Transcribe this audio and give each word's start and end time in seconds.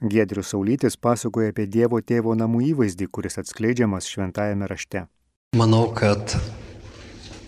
Giedrius 0.00 0.52
Saulytis 0.54 0.94
pasakoja 0.96 1.50
apie 1.50 1.64
Dievo 1.66 1.98
tėvo 1.98 2.36
namų 2.38 2.60
įvaizdį, 2.68 3.08
kuris 3.10 3.40
atskleidžiamas 3.40 4.06
šventajame 4.06 4.68
rašte. 4.70 5.08
Manau, 5.58 5.88
kad 5.90 6.36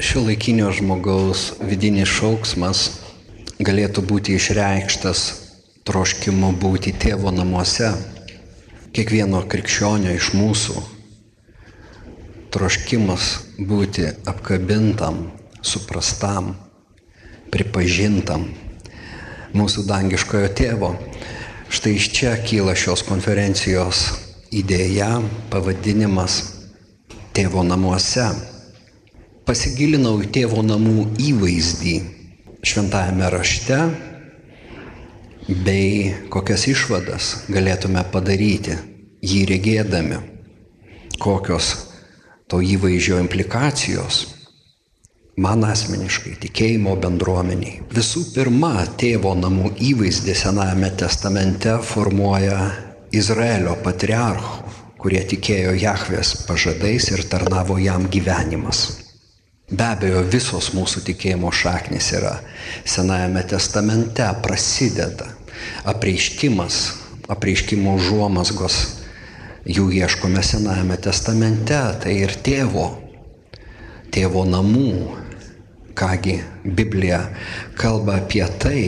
šio 0.02 0.24
laikinio 0.26 0.72
žmogaus 0.74 1.52
vidinis 1.62 2.10
šauksmas 2.10 2.80
galėtų 3.62 4.02
būti 4.02 4.34
išreikštas 4.34 5.22
troškimu 5.86 6.50
būti 6.58 6.90
tėvo 6.98 7.30
namuose. 7.30 7.92
Kiekvieno 8.90 9.44
krikščionio 9.46 10.10
iš 10.18 10.32
mūsų 10.34 10.82
troškimas 12.50 13.28
būti 13.62 14.08
apkabintam, 14.26 15.28
suprastam, 15.62 16.56
pripažintam 17.54 18.50
mūsų 19.54 19.86
dangiškojo 19.86 20.50
tėvo. 20.58 20.96
Štai 21.70 21.92
iš 21.94 22.06
čia 22.10 22.32
kyla 22.42 22.72
šios 22.74 23.04
konferencijos 23.06 24.08
idėja, 24.50 25.20
pavadinimas 25.52 26.40
Tėvo 27.30 27.62
namuose. 27.62 28.24
Pasigilinau 29.46 30.16
į 30.18 30.32
tėvo 30.34 30.64
namų 30.66 31.04
įvaizdį 31.22 31.94
šventajame 32.66 33.28
rašte 33.30 33.78
bei 35.62 36.10
kokias 36.34 36.66
išvadas 36.74 37.30
galėtume 37.54 38.02
padaryti 38.10 38.74
jį 39.22 39.46
regėdami, 39.52 40.18
kokios 41.22 41.70
to 42.50 42.58
įvaizdžio 42.66 43.22
implikacijos 43.22 44.24
man 45.40 45.64
asmeniškai, 45.64 46.34
tikėjimo 46.42 46.94
bendruomeniai. 47.00 47.80
Visų 47.94 48.26
pirma, 48.34 48.74
tėvo 49.00 49.32
namų 49.38 49.72
įvaizdį 49.90 50.36
Senajame 50.36 50.90
testamente 51.00 51.78
formuoja 51.86 52.58
Izraelio 53.16 53.76
patriarchų, 53.84 54.74
kurie 55.00 55.22
tikėjo 55.24 55.72
Jahvės 55.80 56.34
pažadais 56.48 57.08
ir 57.14 57.24
tarnavo 57.30 57.78
jam 57.80 58.04
gyvenimas. 58.12 58.82
Be 59.70 59.86
abejo, 59.86 60.24
visos 60.26 60.72
mūsų 60.74 61.04
tikėjimo 61.06 61.52
šaknis 61.54 62.10
yra 62.18 62.34
Senajame 62.84 63.44
testamente, 63.48 64.26
prasideda 64.44 65.30
apreiškimas, 65.88 66.80
apreiškimo 67.30 67.94
užuomasgos, 67.96 68.80
jų 69.64 69.88
ieškome 70.02 70.42
Senajame 70.44 70.98
testamente, 71.00 71.80
tai 72.02 72.16
ir 72.26 72.34
tėvo, 72.44 72.90
tėvo 74.12 74.44
namų, 74.48 75.29
Kągi 76.00 76.38
Biblija 76.64 77.20
kalba 77.76 78.16
apie 78.22 78.46
tai. 78.58 78.84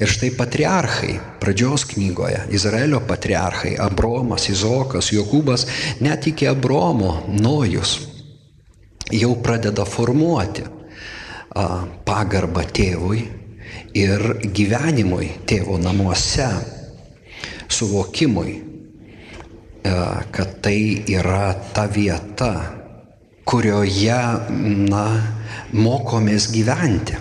Ir 0.00 0.10
štai 0.10 0.30
patriarchai, 0.36 1.14
pradžios 1.40 1.84
knygoje, 1.88 2.40
Izraelio 2.56 3.00
patriarchai, 3.04 3.76
Abromas, 3.80 4.48
Izokas, 4.50 5.12
Jokūbas, 5.14 5.66
net 6.04 6.26
iki 6.28 6.48
Abromo, 6.50 7.22
Nojus, 7.28 7.98
jau 9.12 9.34
pradeda 9.44 9.84
formuoti 9.88 10.64
pagarbą 12.04 12.64
tėvui 12.74 13.22
ir 13.94 14.24
gyvenimui 14.42 15.28
tėvo 15.46 15.78
namuose, 15.78 16.48
suvokimui, 17.70 18.54
kad 19.84 20.56
tai 20.64 20.78
yra 21.12 21.52
ta 21.74 21.86
vieta, 21.86 22.83
kurioje, 23.44 24.20
na, 24.88 25.04
mokomės 25.72 26.48
gyventi. 26.54 27.18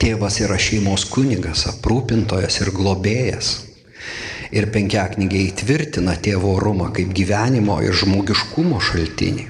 Tėvas 0.00 0.40
yra 0.40 0.56
šeimos 0.58 1.04
kunigas, 1.12 1.66
aprūpintojas 1.70 2.60
ir 2.62 2.72
globėjas. 2.74 3.50
Ir 4.50 4.66
penkiaknygiai 4.74 5.50
įtvirtina 5.52 6.16
tėvo 6.18 6.56
orumą 6.56 6.88
kaip 6.94 7.12
gyvenimo 7.14 7.78
ir 7.84 7.94
žmogiškumo 7.94 8.80
šaltinį, 8.82 9.46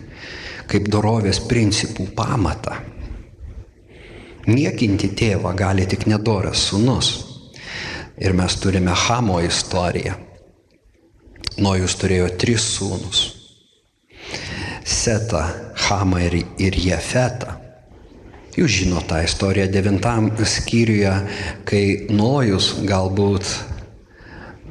kaip 0.68 0.90
dorovės 0.92 1.40
principų 1.48 2.10
pamatą. 2.18 2.76
Niekinti 4.50 5.12
tėvą 5.16 5.54
gali 5.56 5.86
tik 5.88 6.08
nedoras 6.10 6.66
sunus. 6.68 7.12
Ir 8.20 8.34
mes 8.36 8.56
turime 8.60 8.92
Hamo 9.06 9.38
istoriją. 9.40 10.16
Nojus 11.60 11.94
turėjo 12.00 12.28
tris 12.40 12.66
sūnus. 12.76 13.20
Setą, 14.90 15.42
Hamą 15.86 16.18
ir, 16.26 16.34
ir 16.58 16.76
Jefetą. 16.82 17.54
Jūs 18.58 18.72
žinote 18.80 19.12
tą 19.12 19.18
istoriją 19.22 19.68
devintam 19.70 20.32
skyriuje, 20.42 21.12
kai 21.64 21.84
Nojus 22.10 22.72
galbūt, 22.84 23.46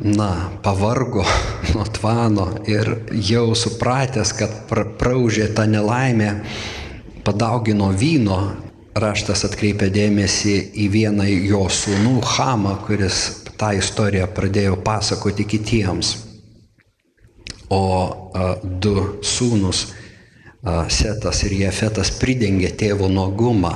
na, 0.04 0.50
pavargo 0.64 1.24
nuo 1.74 1.86
tvano 1.96 2.50
ir 2.68 2.92
jau 3.16 3.56
supratęs, 3.56 4.34
kad 4.36 4.58
pra, 4.68 4.84
praužė 5.00 5.48
tą 5.56 5.66
nelaimę, 5.72 6.34
padaugino 7.24 7.90
vyno, 7.96 8.40
raštas 9.00 9.46
atkreipia 9.48 9.88
dėmesį 9.94 10.56
į 10.84 10.90
vieną 10.92 11.30
jo 11.32 11.64
sūnų 11.72 12.18
Hamą, 12.36 12.76
kuris 12.84 13.46
tą 13.60 13.72
istoriją 13.80 14.28
pradėjo 14.36 14.76
pasakoti 14.84 15.48
kitiems. 15.48 16.18
O 17.72 17.86
a, 18.34 18.54
du 18.64 19.22
sūnus 19.24 19.88
Setas 20.60 21.46
ir 21.48 21.54
Jefetas 21.56 22.10
pridengė 22.20 22.74
tėvo 22.76 23.08
nuogumą. 23.08 23.72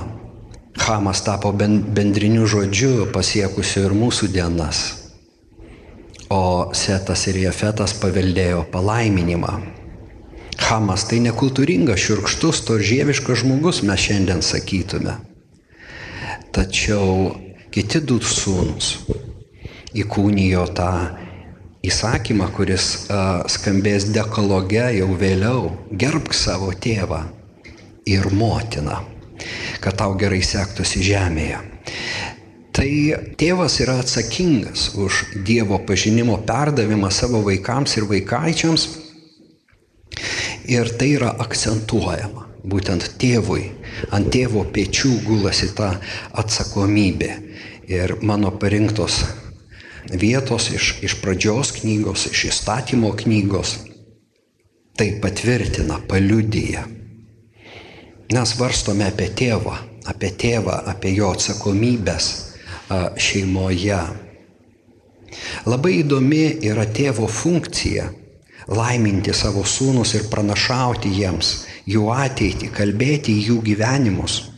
Hamas 0.83 1.21
tapo 1.23 1.53
bendriniu 1.55 2.43
žodžiu 2.43 3.07
pasiekusiu 3.13 3.85
ir 3.87 3.95
mūsų 3.95 4.27
dienas. 4.33 4.81
O 6.27 6.73
Setas 6.75 7.23
ir 7.31 7.39
Jefetas 7.45 7.93
paveldėjo 8.01 8.65
palaiminimą. 8.73 9.53
Hamas 10.59 11.07
tai 11.07 11.21
nekultūringas, 11.23 12.03
širkštus, 12.03 12.65
toržieviškas 12.67 13.43
žmogus, 13.45 13.79
mes 13.87 14.03
šiandien 14.03 14.43
sakytume. 14.43 15.15
Tačiau 16.51 17.31
kiti 17.71 18.03
du 18.03 18.19
sūnus 18.19 18.97
įkūnijo 19.95 20.67
tą 20.75 20.91
įsakymą, 21.83 22.47
kuris 22.55 22.85
a, 23.11 23.43
skambės 23.51 24.07
dekologe 24.15 24.85
jau 24.97 25.09
vėliau, 25.19 25.73
gerbk 25.91 26.35
savo 26.37 26.71
tėvą 26.71 27.25
ir 28.07 28.29
motiną, 28.31 29.01
kad 29.83 29.99
tau 29.99 30.15
gerai 30.19 30.41
sektųsi 30.45 31.03
žemėje. 31.03 31.59
Tai 32.73 32.89
tėvas 33.37 33.75
yra 33.83 33.99
atsakingas 34.01 34.87
už 34.97 35.19
Dievo 35.45 35.77
pažinimo 35.85 36.39
perdavimą 36.47 37.11
savo 37.13 37.43
vaikams 37.45 37.99
ir 37.99 38.07
vaikaičiams 38.09 38.87
ir 40.73 40.89
tai 40.97 41.11
yra 41.19 41.35
akcentuojama. 41.45 42.47
Būtent 42.63 43.11
tėvui, 43.19 43.67
ant 44.15 44.31
tėvo 44.31 44.63
pečių 44.73 45.17
gulasi 45.27 45.73
ta 45.75 45.97
atsakomybė. 46.31 47.31
Ir 47.91 48.15
mano 48.23 48.53
parinktos 48.55 49.19
vietos 50.11 50.69
iš, 50.73 50.97
iš 51.05 51.17
pradžios 51.21 51.71
knygos, 51.79 52.27
iš 52.31 52.45
įstatymo 52.51 53.13
knygos. 53.23 53.77
Tai 54.97 55.07
patvirtina, 55.21 55.99
paliudyja. 56.07 56.83
Mes 58.33 58.51
varstome 58.59 59.07
apie 59.09 59.29
tėvą, 59.33 59.75
apie 60.09 60.29
tėvą, 60.37 60.83
apie 60.89 61.13
jo 61.15 61.31
atsakomybės 61.33 62.29
šeimoje. 63.17 64.01
Labai 65.65 65.93
įdomi 66.03 66.43
yra 66.69 66.85
tėvo 66.85 67.27
funkcija- 67.27 68.09
laiminti 68.79 69.33
savo 69.33 69.63
sūnus 69.63 70.13
ir 70.15 70.29
pranašauti 70.29 71.09
jiems 71.09 71.65
jų 71.89 72.07
ateitį, 72.13 72.69
kalbėti 72.71 73.35
jų 73.47 73.61
gyvenimus. 73.65 74.49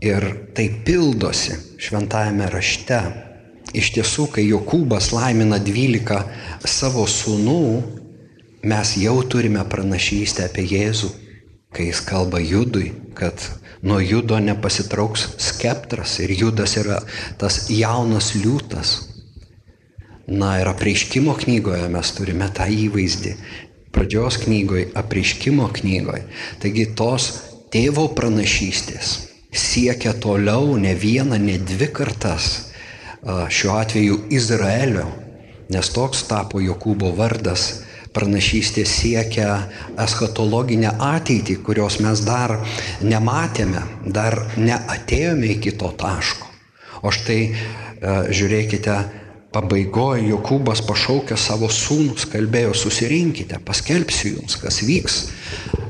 Ir 0.00 0.50
tai 0.54 0.68
pildosi 0.84 1.56
šventajame 1.78 2.50
rašte. 2.50 3.00
Iš 3.74 3.90
tiesų, 3.96 4.28
kai 4.30 4.44
Jokūbas 4.46 5.10
laimina 5.10 5.58
12 5.58 6.20
savo 6.70 7.08
sūnų, 7.10 7.62
mes 8.70 8.92
jau 9.02 9.16
turime 9.26 9.64
pranašystę 9.66 10.44
apie 10.46 10.62
Jėzų, 10.70 11.10
kai 11.74 11.88
jis 11.88 12.02
kalba 12.06 12.38
Judui, 12.38 12.92
kad 13.18 13.42
nuo 13.82 13.98
Judo 13.98 14.38
nepasitrauks 14.38 15.26
skeptras 15.42 16.20
ir 16.22 16.30
Judas 16.38 16.76
yra 16.78 17.00
tas 17.40 17.64
jaunas 17.68 18.30
liūtas. 18.38 18.94
Na 20.30 20.54
ir 20.60 20.70
apreiškimo 20.70 21.34
knygoje 21.42 21.88
mes 21.92 22.12
turime 22.16 22.46
tą 22.54 22.68
įvaizdį. 22.70 23.34
Pradžios 23.94 24.38
knygoje, 24.46 24.86
apreiškimo 24.96 25.66
knygoje. 25.74 26.22
Taigi 26.62 26.86
tos 26.98 27.26
tėvo 27.74 28.06
pranašystės 28.14 29.16
siekia 29.54 30.14
toliau 30.18 30.78
ne 30.78 30.94
vieną, 30.98 31.38
ne 31.38 31.58
dvi 31.58 31.90
kartas 31.94 32.73
šiuo 33.24 33.76
atveju 33.78 34.18
Izraelio, 34.30 35.06
nes 35.72 35.90
toks 35.94 36.26
tapo 36.28 36.60
Jokūbo 36.60 37.14
vardas, 37.16 37.84
pranašystė 38.14 38.84
siekia 38.86 39.48
eschatologinę 39.98 40.92
ateitį, 41.02 41.56
kurios 41.66 41.98
mes 42.04 42.22
dar 42.26 42.60
nematėme, 43.02 43.82
dar 44.06 44.38
neatėjome 44.56 45.50
iki 45.56 45.74
to 45.80 45.90
taško. 45.98 46.46
O 47.02 47.10
štai 47.12 47.40
žiūrėkite, 48.30 48.96
pabaigoje 49.54 50.26
Jokūbas 50.32 50.82
pašaukė 50.88 51.36
savo 51.38 51.68
sūnus, 51.70 52.26
kalbėjo, 52.30 52.74
susirinkite, 52.76 53.60
paskelbsiu 53.64 54.34
jums, 54.36 54.58
kas 54.58 54.80
vyks 54.86 55.20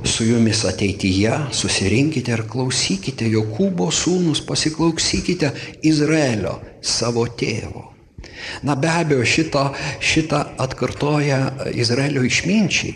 su 0.05 0.27
jumis 0.29 0.61
ateityje, 0.69 1.33
susirinkite 1.57 2.35
ir 2.37 2.45
klausykite 2.51 3.29
Jokūbo 3.33 3.89
sūnus, 3.89 4.45
pasiklausykite 4.45 5.53
Izraelio, 5.89 6.59
savo 6.85 7.25
tėvo. 7.41 7.89
Na 8.63 8.77
be 8.77 8.91
abejo, 8.93 9.25
šitą, 9.25 9.65
šitą 10.05 10.43
atkartoja 10.61 11.41
Izraelio 11.73 12.25
išminčiai. 12.29 12.93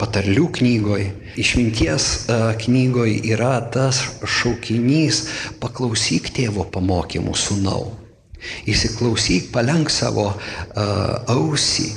Patarlių 0.00 0.48
knygoje, 0.56 1.10
išminties 1.38 2.06
e, 2.26 2.38
knygoje 2.64 3.20
yra 3.30 3.60
tas 3.70 4.00
šaukinys 4.26 5.20
paklausyk 5.62 6.32
tėvo 6.34 6.64
pamokymų 6.74 7.36
sūnau. 7.38 8.03
Įsiklausyk, 8.70 9.50
palenk 9.54 9.92
savo 9.92 10.30
uh, 10.32 10.38
ausį. 11.32 11.90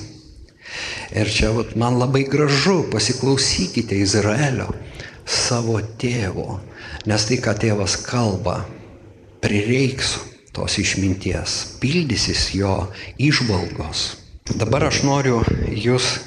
Ir 1.17 1.31
čia 1.31 1.51
vat, 1.55 1.75
man 1.79 1.97
labai 1.99 2.25
gražu, 2.27 2.81
pasiklausykite 2.91 3.97
Izraelio, 3.97 4.67
savo 5.27 5.79
tėvo, 5.99 6.59
nes 7.07 7.27
tai, 7.27 7.39
ką 7.43 7.55
tėvas 7.59 7.97
kalba, 8.03 8.61
prireiks 9.43 10.17
tos 10.55 10.77
išminties, 10.81 11.57
pildysis 11.81 12.49
jo 12.57 12.87
išvalgos. 13.21 14.07
Dabar 14.57 14.87
aš 14.87 15.03
noriu 15.07 15.41
jūs 15.75 16.17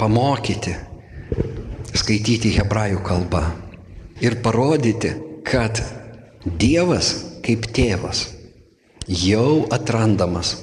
pamokyti, 0.00 0.76
skaityti 1.98 2.54
hebrajų 2.56 3.02
kalbą 3.06 3.42
ir 4.24 4.38
parodyti, 4.44 5.14
kad 5.46 5.82
Dievas 6.40 7.10
kaip 7.44 7.66
tėvas 7.76 8.30
jau 9.08 9.66
atrandamas 9.72 10.56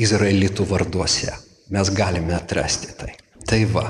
izraelitų 0.00 0.66
varduose. 0.68 1.32
Mes 1.72 1.90
galime 1.94 2.34
atrasti 2.36 2.92
tai. 2.98 3.14
Tai 3.44 3.60
va, 3.72 3.84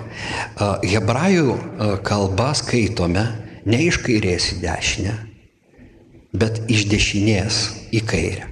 hebrajų 0.82 1.54
kalbą 2.06 2.50
skaitome 2.58 3.22
ne 3.70 3.78
iš 3.86 4.00
kairės 4.02 4.50
į 4.54 4.58
dešinę, 4.64 5.14
bet 6.34 6.58
iš 6.70 6.88
dešinės 6.90 7.60
į 7.94 8.02
kairę. 8.08 8.48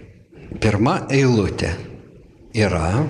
Pirma 0.63 1.01
eilutė 1.11 1.73
yra 2.55 3.03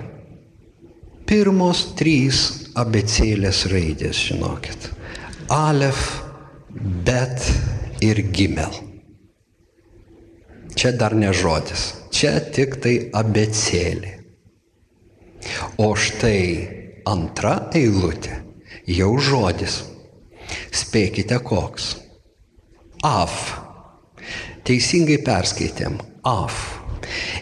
pirmos 1.29 1.85
trys 1.99 2.71
abecėlės 2.79 3.67
raidės, 3.73 4.21
žinokit. 4.31 4.89
Alef, 5.53 6.01
bet 7.05 7.45
ir 8.05 8.23
gimel. 8.33 8.92
Čia 10.75 10.93
dar 10.97 11.15
ne 11.15 11.33
žodis. 11.37 11.93
Čia 12.13 12.39
tik 12.55 12.79
tai 12.85 12.97
abecėlė. 13.13 14.19
O 15.83 15.93
štai 15.99 16.45
antra 17.09 17.57
eilutė 17.75 18.39
jau 18.87 19.17
žodis. 19.19 19.83
Spėkite 20.73 21.39
koks. 21.45 21.97
Af. 23.03 23.39
Teisingai 24.67 25.19
perskaitėm. 25.25 25.99
Af. 26.29 26.59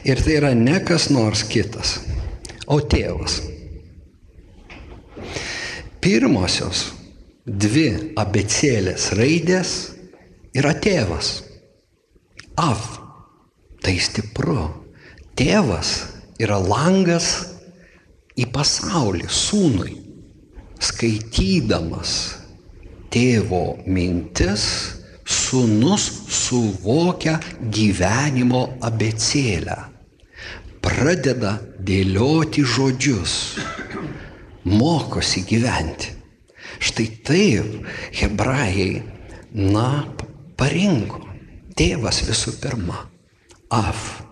Ir 0.08 0.22
tai 0.24 0.38
yra 0.38 0.54
ne 0.56 0.78
kas 0.84 1.10
nors 1.12 1.42
kitas, 1.44 1.98
o 2.66 2.80
tėvas. 2.80 3.40
Pirmosios 6.00 6.86
dvi 7.44 8.14
abecėlės 8.18 9.10
raidės 9.18 9.74
yra 10.56 10.72
tėvas. 10.80 11.34
Af. 12.56 12.99
Tai 13.90 13.96
stipru. 13.98 14.64
Tėvas 15.34 15.88
yra 16.38 16.60
langas 16.62 17.24
į 18.38 18.44
pasaulį 18.54 19.26
sūnui. 19.26 19.96
Skaitydamas 20.78 22.12
tėvo 23.10 23.64
mintis, 23.90 24.68
sūnus 25.26 26.06
suvokia 26.38 27.34
gyvenimo 27.74 28.62
abecėlę. 28.92 29.80
Pradeda 30.86 31.56
dėlioti 31.90 32.62
žodžius. 32.62 33.36
Mokosi 34.70 35.42
gyventi. 35.50 36.14
Štai 36.78 37.10
taip 37.26 37.92
hebrajai, 38.22 38.90
na, 39.74 39.88
parinko. 40.54 41.26
Tėvas 41.74 42.22
visų 42.30 42.60
pirma. 42.62 43.09
Af. 43.70 44.22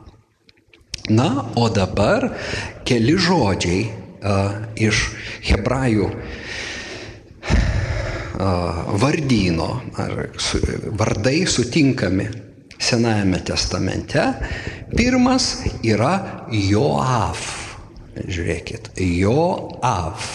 Na, 1.08 1.48
o 1.56 1.68
dabar 1.72 2.28
keli 2.84 3.16
žodžiai 3.16 3.86
a, 3.86 3.88
iš 4.76 5.08
hebrajų 5.48 6.10
a, 6.10 6.12
vardyno, 9.00 9.70
ar 9.96 10.28
su, 10.36 10.60
vardai 10.98 11.46
sutinkami 11.48 12.28
Senajame 12.78 13.42
testamente. 13.42 14.22
Pirmas 14.94 15.64
yra 15.82 16.46
Joaf. 16.54 17.42
Žiūrėkit, 18.18 18.92
Joaf. 19.02 20.28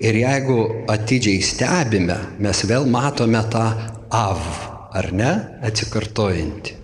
Ir 0.00 0.16
jeigu 0.22 0.58
atidžiai 0.90 1.42
stebime, 1.44 2.16
mes 2.38 2.62
vėl 2.66 2.86
matome 2.90 3.42
tą 3.50 3.66
av, 4.14 4.42
ar 4.96 5.10
ne, 5.12 5.32
atsikartojantį. 5.66 6.78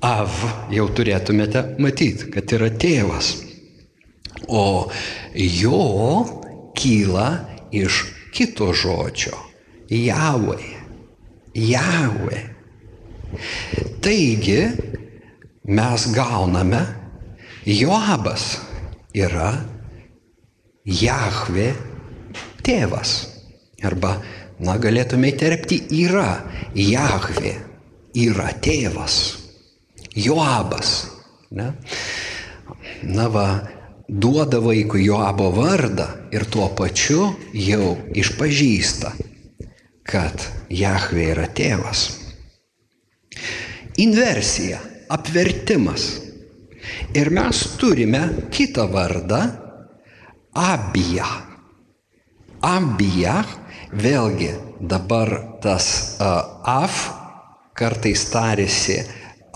Av 0.00 0.32
jau 0.72 0.86
turėtumėte 0.96 1.60
matyti, 1.76 2.30
kad 2.32 2.48
yra 2.56 2.70
tėvas. 2.72 3.34
O 4.48 4.88
jo 5.36 5.80
kyla 6.72 7.26
iš 7.76 8.06
kito 8.32 8.70
žodžio- 8.72 9.36
Javai. 10.08 10.64
Javai. 11.52 12.40
Taigi 14.00 14.62
mes 15.68 16.06
gauname, 16.14 16.80
Joabas 17.66 18.56
yra 19.12 19.52
Jahve 20.86 21.74
tėvas. 22.64 23.12
Arba, 23.84 24.16
na, 24.60 24.78
galėtume 24.80 25.28
įterpti, 25.28 25.82
yra 26.06 26.40
Jahve, 26.74 27.52
yra 28.16 28.48
tėvas. 28.64 29.39
Joabas. 30.16 31.10
Ne? 31.50 31.72
Na 33.02 33.28
va, 33.28 33.46
duoda 34.08 34.60
vaikui 34.62 35.04
Joabo 35.06 35.50
vardą 35.54 36.06
ir 36.34 36.46
tuo 36.50 36.68
pačiu 36.78 37.30
jau 37.54 37.96
išpažįsta, 38.14 39.12
kad 40.06 40.46
Jahve 40.70 41.30
yra 41.34 41.46
tėvas. 41.54 42.08
Inversija, 44.02 44.80
apvertimas. 45.10 46.08
Ir 47.14 47.30
mes 47.34 47.60
turime 47.78 48.22
kitą 48.54 48.86
vardą 48.90 49.40
Abija. 50.56 51.26
Abija, 52.66 53.40
vėlgi 53.92 54.50
dabar 54.80 55.32
tas 55.62 55.86
uh, 56.18 56.62
Af 56.66 56.96
kartais 57.76 58.24
tarėsi 58.32 58.98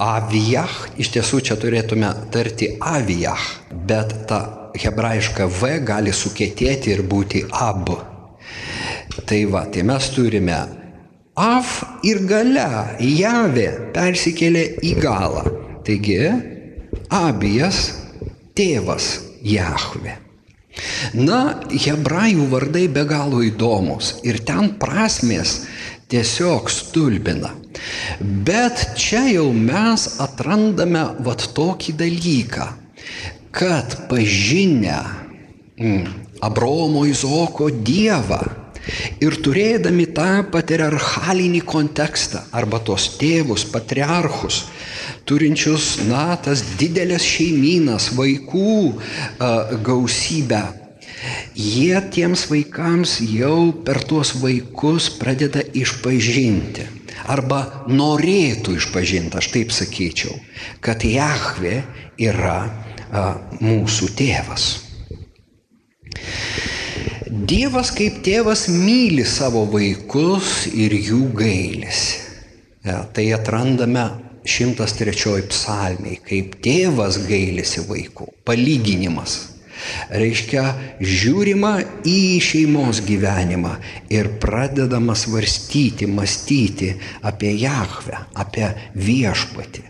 avijach, 0.00 0.74
iš 0.98 1.12
tiesų 1.14 1.40
čia 1.48 1.56
turėtume 1.60 2.10
tarti 2.34 2.74
avijach, 2.80 3.44
bet 3.86 4.14
ta 4.28 4.70
hebrajiška 4.74 5.46
V 5.46 5.78
gali 5.86 6.12
sukėtėti 6.14 6.94
ir 6.94 7.04
būti 7.06 7.44
ab. 7.50 7.92
Tai 9.24 9.40
va, 9.52 9.64
tai 9.70 9.84
mes 9.86 10.08
turime 10.14 10.58
av 11.38 11.70
ir 12.06 12.24
gale, 12.26 12.96
javė 12.98 13.68
persikėlė 13.94 14.64
į 14.82 14.94
galą. 15.02 15.44
Taigi, 15.84 16.18
abijas 17.10 17.86
tėvas 18.56 19.18
Jahve. 19.44 20.18
Na, 21.14 21.60
hebrajų 21.70 22.46
vardai 22.50 22.86
be 22.90 23.04
galo 23.06 23.42
įdomus 23.46 24.16
ir 24.26 24.40
ten 24.46 24.72
prasmės 24.80 25.60
tiesiog 26.10 26.70
stulbina. 26.72 27.52
Bet 28.20 28.94
čia 29.00 29.24
jau 29.32 29.48
mes 29.52 30.06
atrandame 30.22 31.04
vat 31.26 31.46
tokį 31.56 31.96
dalyką, 31.98 32.68
kad 33.54 33.96
pažinę 34.10 34.98
mm, 35.78 36.04
Abromo 36.44 37.04
Izoko 37.06 37.70
Dievą 37.70 38.42
ir 39.24 39.36
turėdami 39.44 40.06
tą 40.16 40.44
patriarchalinį 40.52 41.62
kontekstą 41.66 42.44
arba 42.52 42.80
tos 42.84 43.08
tėvus, 43.20 43.64
patriarchus, 43.72 44.64
turinčius, 45.28 46.04
na, 46.08 46.34
tas 46.36 46.62
didelės 46.80 47.24
šeiminas, 47.24 48.10
vaikų 48.18 48.74
a, 48.90 49.52
gausybę, 49.86 50.62
jie 51.56 51.96
tiems 52.12 52.44
vaikams 52.50 53.18
jau 53.24 53.72
per 53.86 54.02
tuos 54.04 54.34
vaikus 54.42 55.08
pradeda 55.16 55.64
išpažinti. 55.72 57.03
Arba 57.30 57.86
norėtų 57.88 58.76
išpažinti, 58.78 59.38
aš 59.38 59.50
taip 59.54 59.72
sakyčiau, 59.74 60.34
kad 60.84 61.04
Jahve 61.06 61.82
yra 62.20 62.58
mūsų 63.62 64.10
tėvas. 64.18 64.66
Dievas 67.34 67.90
kaip 67.94 68.20
tėvas 68.24 68.66
myli 68.70 69.24
savo 69.26 69.64
vaikus 69.70 70.68
ir 70.70 70.94
jų 70.94 71.32
gailisi. 71.34 72.20
Ja, 72.84 73.00
tai 73.16 73.30
atrandame 73.32 74.04
103 74.44 75.48
psalmiai, 75.48 76.18
kaip 76.20 76.58
tėvas 76.64 77.16
gailisi 77.24 77.86
vaikų. 77.88 78.28
Palyginimas. 78.44 79.53
Reiškia, 80.10 80.64
žiūrima 81.00 81.72
į 82.08 82.18
šeimos 82.44 83.02
gyvenimą 83.06 83.74
ir 84.12 84.30
pradedama 84.42 85.16
svarstyti, 85.18 86.08
mąstyti 86.10 86.94
apie 87.22 87.54
Jahvę, 87.60 88.24
apie 88.34 88.70
viešpatį. 88.94 89.84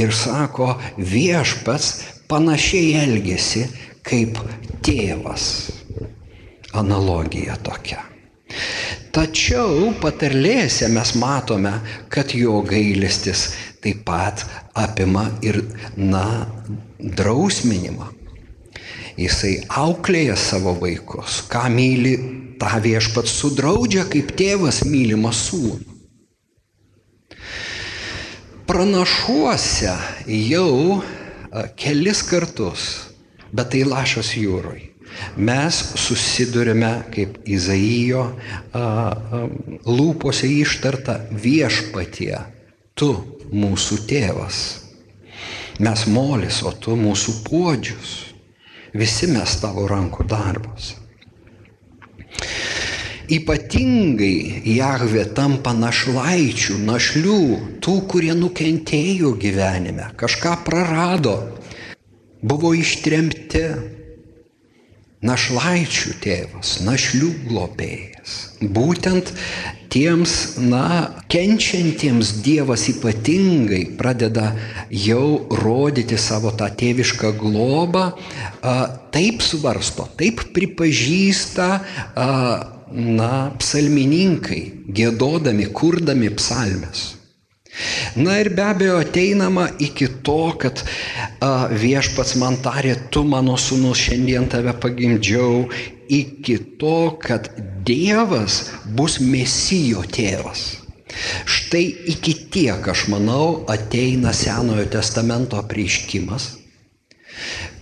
Ir 0.00 0.14
sako, 0.16 0.74
viešpats 0.98 1.92
panašiai 2.28 2.94
elgesi 3.04 3.66
kaip 4.06 4.40
tėvas. 4.84 5.48
Analogija 6.78 7.56
tokia. 7.64 8.04
Tačiau 9.12 9.88
patarlėse 10.02 10.88
mes 10.92 11.14
matome, 11.18 11.72
kad 12.12 12.34
jo 12.36 12.60
gailestis 12.66 13.48
taip 13.82 14.04
pat 14.08 14.44
apima 14.78 15.26
ir, 15.44 15.60
na, 15.96 16.46
drausminimą. 16.98 18.12
Jisai 19.18 19.56
auklėja 19.74 20.36
savo 20.38 20.76
vaikus, 20.78 21.40
ką 21.50 21.64
myli, 21.74 22.14
tą 22.60 22.78
viešpats 22.84 23.32
sudraudžia, 23.40 24.04
kaip 24.10 24.30
tėvas 24.38 24.84
mylimą 24.86 25.32
sūnų. 25.34 25.96
Pranašuose 28.68 29.94
jau 30.28 31.00
kelis 31.80 32.20
kartus, 32.28 32.84
bet 33.50 33.72
tai 33.72 33.82
lašas 33.88 34.34
jūroj. 34.36 34.84
Mes 35.40 35.78
susidurime, 35.98 36.92
kaip 37.14 37.40
Izaijo 37.48 38.26
lūpose 39.88 40.50
ištarta 40.60 41.16
viešpatie, 41.32 42.36
tu 42.94 43.10
mūsų 43.50 44.02
tėvas. 44.06 44.62
Mes 45.82 46.06
molis, 46.10 46.62
o 46.62 46.74
tu 46.76 46.94
mūsų 46.98 47.38
podžius. 47.48 48.27
Visi 48.96 49.28
mes 49.28 49.58
tavo 49.60 49.84
rankų 49.90 50.24
darbus. 50.28 50.94
Ypatingai 53.28 54.62
Jahvė 54.64 55.26
tampa 55.36 55.74
našlaičių, 55.76 56.78
našlių, 56.88 57.40
tų, 57.84 57.96
kurie 58.08 58.32
nukentėjo 58.32 59.34
gyvenime, 59.36 60.08
kažką 60.16 60.54
prarado, 60.64 61.36
buvo 62.40 62.72
ištremti, 62.72 63.66
našlaičių 65.20 66.14
tėvas, 66.24 66.78
našlių 66.88 67.34
globėjas. 67.50 68.17
Būtent 68.58 69.30
tiems, 69.92 70.58
na, 70.58 71.14
kenčiantiems 71.30 72.32
Dievas 72.44 72.88
ypatingai 72.92 73.84
pradeda 73.98 74.52
jau 74.90 75.46
rodyti 75.62 76.18
savo 76.18 76.50
tą 76.50 76.70
tėvišką 76.80 77.32
globą, 77.38 78.08
taip 79.14 79.44
svarsto, 79.44 80.08
taip 80.18 80.42
pripažįsta, 80.56 81.68
na, 82.88 83.32
psalmininkai, 83.60 84.62
gėdodami, 84.88 85.70
kurdami 85.76 86.32
psalmes. 86.34 87.17
Na 88.16 88.38
ir 88.40 88.50
be 88.54 88.64
abejo 88.64 88.98
ateinama 89.02 89.68
iki 89.78 90.08
to, 90.26 90.40
kad 90.58 90.82
a, 90.82 91.68
viešpats 91.70 92.34
man 92.40 92.58
tarė, 92.64 92.96
tu 93.14 93.22
mano 93.24 93.56
sunus 93.60 94.00
šiandien 94.08 94.48
tave 94.50 94.74
pagimdžiau, 94.82 95.68
iki 96.08 96.58
to, 96.80 96.98
kad 97.22 97.50
Dievas 97.88 98.68
bus 98.96 99.18
mesijo 99.20 100.02
tėvas. 100.04 100.64
Štai 101.48 101.84
iki 102.12 102.34
tiek, 102.52 102.84
aš 102.92 103.06
manau, 103.12 103.64
ateina 103.70 104.34
Senojo 104.36 104.84
testamento 104.92 105.60
prieškimas, 105.70 106.50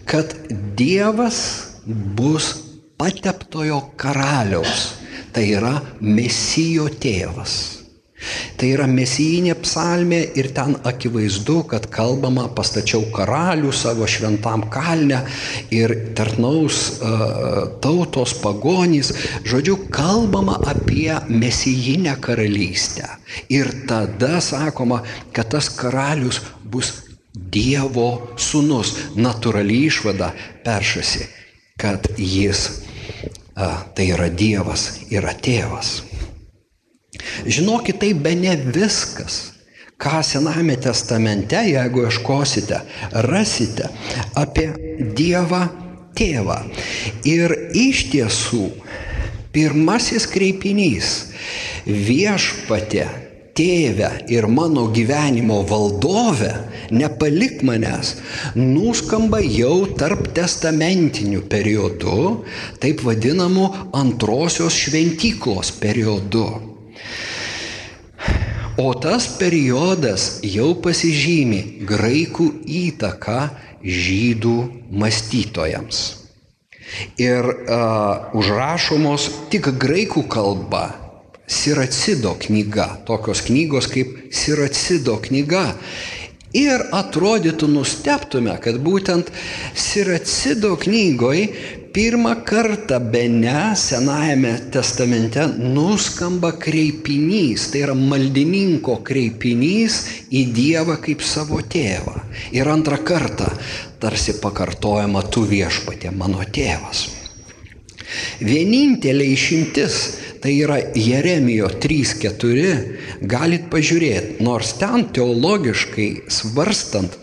kad 0.07 0.37
Dievas 0.79 1.41
bus 1.87 2.53
pateptojo 2.97 3.81
karaliaus, 3.99 4.93
tai 5.35 5.51
yra 5.59 5.75
mesijo 6.01 6.87
tėvas. 6.89 7.76
Tai 8.57 8.69
yra 8.73 8.87
mesijinė 8.91 9.55
psalmė 9.61 10.21
ir 10.39 10.51
ten 10.57 10.77
akivaizdu, 10.89 11.59
kad 11.71 11.89
kalbama 11.93 12.47
pastačiau 12.57 13.07
karalių 13.15 13.73
savo 13.75 14.09
šventam 14.09 14.67
kalne 14.73 15.23
ir 15.75 15.95
tarnaus 16.19 16.81
uh, 16.97 17.79
tautos 17.85 18.37
pagonys. 18.43 19.13
Žodžiu, 19.47 19.79
kalbama 19.93 20.59
apie 20.73 21.13
mesijinę 21.29 22.17
karalystę. 22.21 23.11
Ir 23.53 23.73
tada 23.89 24.41
sakoma, 24.41 25.03
kad 25.33 25.53
tas 25.55 25.71
karalius 25.73 26.41
bus 26.65 26.95
Dievo 27.37 28.33
sūnus. 28.41 28.95
Naturali 29.21 29.83
išvada 29.91 30.31
peršasi, 30.65 31.27
kad 31.77 32.09
jis, 32.17 32.67
uh, 33.53 33.85
tai 33.93 34.11
yra 34.17 34.31
Dievas, 34.33 34.89
yra 35.13 35.37
tėvas. 35.37 35.99
Žinokit, 37.47 38.01
tai 38.03 38.13
be 38.15 38.35
ne 38.39 38.57
viskas, 38.57 39.57
ką 40.01 40.21
Sename 40.27 40.77
testamente, 40.77 41.59
jeigu 41.71 42.07
ieškosite, 42.07 42.83
rasite 43.27 43.91
apie 44.37 44.71
Dievą 45.17 45.63
tėvą. 46.17 46.59
Ir 47.29 47.55
iš 47.77 48.07
tiesų, 48.13 48.67
pirmasis 49.57 50.29
kreipinys 50.29 51.15
viešpatė 51.87 53.07
tėvę 53.57 54.11
ir 54.33 54.47
mano 54.53 54.87
gyvenimo 54.93 55.63
valdovę, 55.69 56.53
nepalik 56.93 57.63
manęs, 57.65 58.17
nuskamba 58.59 59.41
jau 59.41 59.87
tarp 59.99 60.29
testamentinių 60.37 61.43
periodų, 61.49 62.23
taip 62.83 63.01
vadinamų 63.07 63.71
antrosios 63.97 64.77
šventyklos 64.77 65.73
periodu. 65.81 66.76
O 68.77 68.93
tas 68.93 69.25
periodas 69.41 70.43
jau 70.45 70.75
pasižymi 70.85 71.87
graikų 71.89 72.45
įtaką 72.69 73.39
žydų 73.81 74.57
mąstytojams. 74.93 76.01
Ir 77.17 77.49
uh, 77.49 78.37
užrašomos 78.37 79.31
tik 79.49 79.71
graikų 79.81 80.27
kalba 80.29 80.91
Siracido 81.49 82.35
knyga, 82.43 82.91
tokios 83.09 83.41
knygos 83.49 83.89
kaip 83.89 84.13
Siracido 84.35 85.17
knyga. 85.25 85.71
Ir 86.57 86.85
atrodytų 86.95 87.71
nusteptume, 87.73 88.59
kad 88.61 88.77
būtent 88.85 89.33
Siracido 89.73 90.75
knygoj 90.85 91.47
pirmą 91.97 92.35
kartą 92.45 93.01
be 93.13 93.25
ne 93.29 93.73
Senajame 93.77 94.53
testamente 94.73 95.47
nuskamba 95.49 96.51
kreipinys, 96.53 97.71
tai 97.73 97.87
yra 97.87 97.95
maldininko 97.97 98.99
kreipinys 99.07 100.03
į 100.29 100.43
Dievą 100.59 100.99
kaip 101.01 101.25
savo 101.25 101.63
tėvą. 101.75 102.19
Ir 102.53 102.69
antrą 102.69 102.99
kartą 103.01 103.49
tarsi 104.03 104.35
pakartojama 104.43 105.23
tu 105.33 105.47
viešpatė 105.49 106.13
mano 106.13 106.45
tėvas. 106.59 107.07
Vienintelė 108.45 109.31
išimtis 109.33 109.97
tai 110.45 110.53
yra 110.67 110.77
Jeremijo 111.01 111.71
3.4, 111.81 112.75
galit 113.25 113.71
pažiūrėti, 113.73 114.37
nors 114.45 114.75
ten 114.83 115.09
teologiškai 115.17 116.11
svarstant 116.29 117.17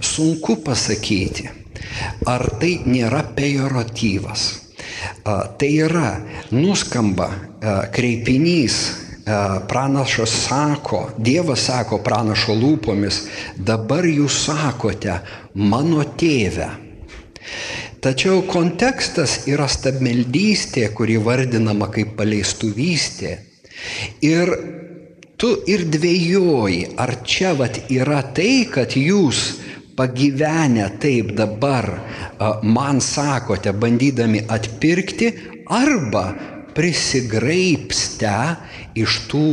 sunku 0.00 0.56
pasakyti 0.64 1.63
Ar 2.26 2.46
tai 2.60 2.78
nėra 2.86 3.22
pejoratyvas? 3.36 4.44
Tai 5.24 5.70
yra, 5.70 6.10
nuskamba 6.52 7.28
kreipinys, 7.94 8.78
pranašas 9.68 10.32
sako, 10.48 11.08
Dievas 11.18 11.64
sako 11.68 11.98
pranašo 12.04 12.56
lūpomis, 12.58 13.22
dabar 13.56 14.04
jūs 14.04 14.44
sakote, 14.46 15.20
mano 15.54 16.04
tėve. 16.20 16.68
Tačiau 18.04 18.42
kontekstas 18.44 19.46
yra 19.48 19.64
stabmeldystė, 19.70 20.90
kuri 20.92 21.16
vardinama 21.16 21.88
kaip 21.92 22.12
paleistuvystė. 22.18 23.38
Ir 24.20 24.52
tu 25.40 25.54
ir 25.68 25.86
dvėjoji, 25.88 26.82
ar 27.00 27.14
čia 27.24 27.54
vat 27.56 27.80
yra 27.88 28.20
tai, 28.36 28.66
kad 28.68 28.92
jūs 28.92 29.40
pagyvenę 29.96 30.90
taip 31.00 31.32
dabar 31.38 31.88
man 32.62 33.00
sakote, 33.00 33.72
bandydami 33.72 34.44
atpirkti, 34.48 35.32
arba 35.70 36.26
prisigraipste 36.74 38.34
iš 38.98 39.20
tų 39.30 39.46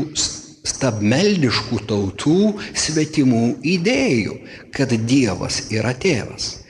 stabmeldiškų 0.67 1.83
tautų 1.89 2.39
svetimų 2.77 3.45
idėjų, 3.75 4.39
kad 4.73 4.93
Dievas 5.09 5.67
yra 5.73 5.93
tėvas. 5.97 6.61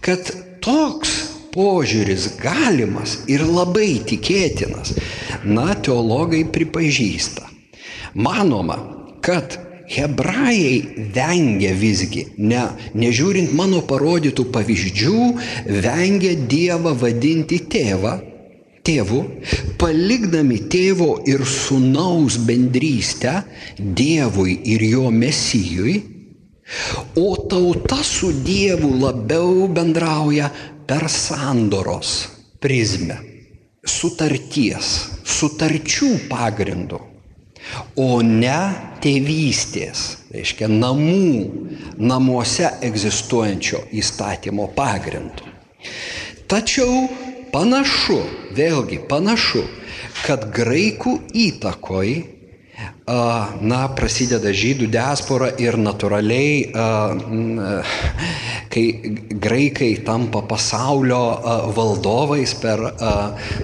kad 0.00 0.30
toks 0.60 1.12
požiūris 1.54 2.34
galimas 2.42 3.18
ir 3.30 3.44
labai 3.46 4.02
tikėtinas, 4.08 4.94
na, 5.44 5.74
teologai 5.74 6.42
pripažįsta. 6.44 7.46
Manoma, 8.14 8.78
kad 9.24 9.58
hebrajai 9.90 11.08
vengia 11.14 11.74
visgi, 11.76 12.26
ne, 12.38 12.62
nežiūrint 12.96 13.52
mano 13.56 13.82
parodytų 13.84 14.46
pavyzdžių, 14.54 15.18
vengia 15.84 16.34
Dievą 16.48 16.94
vadinti 17.00 17.60
tėvą, 17.70 18.14
tėvu, 18.84 19.20
palikdami 19.80 20.58
tėvo 20.72 21.18
ir 21.28 21.44
sunaus 21.48 22.36
bendrystę 22.48 23.42
Dievui 23.78 24.58
ir 24.74 24.84
jo 24.88 25.08
mesijui, 25.12 25.96
o 27.20 27.28
tauta 27.48 28.00
su 28.04 28.32
Dievu 28.44 28.94
labiau 29.02 29.68
bendrauja 29.68 30.50
per 30.88 31.08
sandoros 31.12 32.14
prizmę, 32.60 33.18
sutarties, 33.84 34.92
sutarčių 35.28 36.14
pagrindų, 36.30 37.00
o 37.96 38.22
ne 38.22 38.58
tėvystės, 39.04 40.04
reiškia 40.34 40.68
namų, 40.70 41.76
namuose 41.98 42.70
egzistuojančio 42.84 43.84
įstatymo 43.94 44.68
pagrindu. 44.76 45.48
Tačiau 46.50 47.08
panašu, 47.52 48.20
vėlgi 48.56 49.00
panašu, 49.08 49.64
kad 50.24 50.48
graikų 50.54 51.18
įtakoj 51.46 52.10
na, 53.04 53.80
prasideda 53.92 54.48
žydų 54.56 54.86
diaspora 54.92 55.50
ir 55.60 55.76
natūraliai, 55.76 56.70
kai 58.72 58.84
graikai 59.44 59.90
tampa 60.06 60.40
pasaulio 60.48 61.20
valdovais 61.76 62.54
per, 62.62 62.80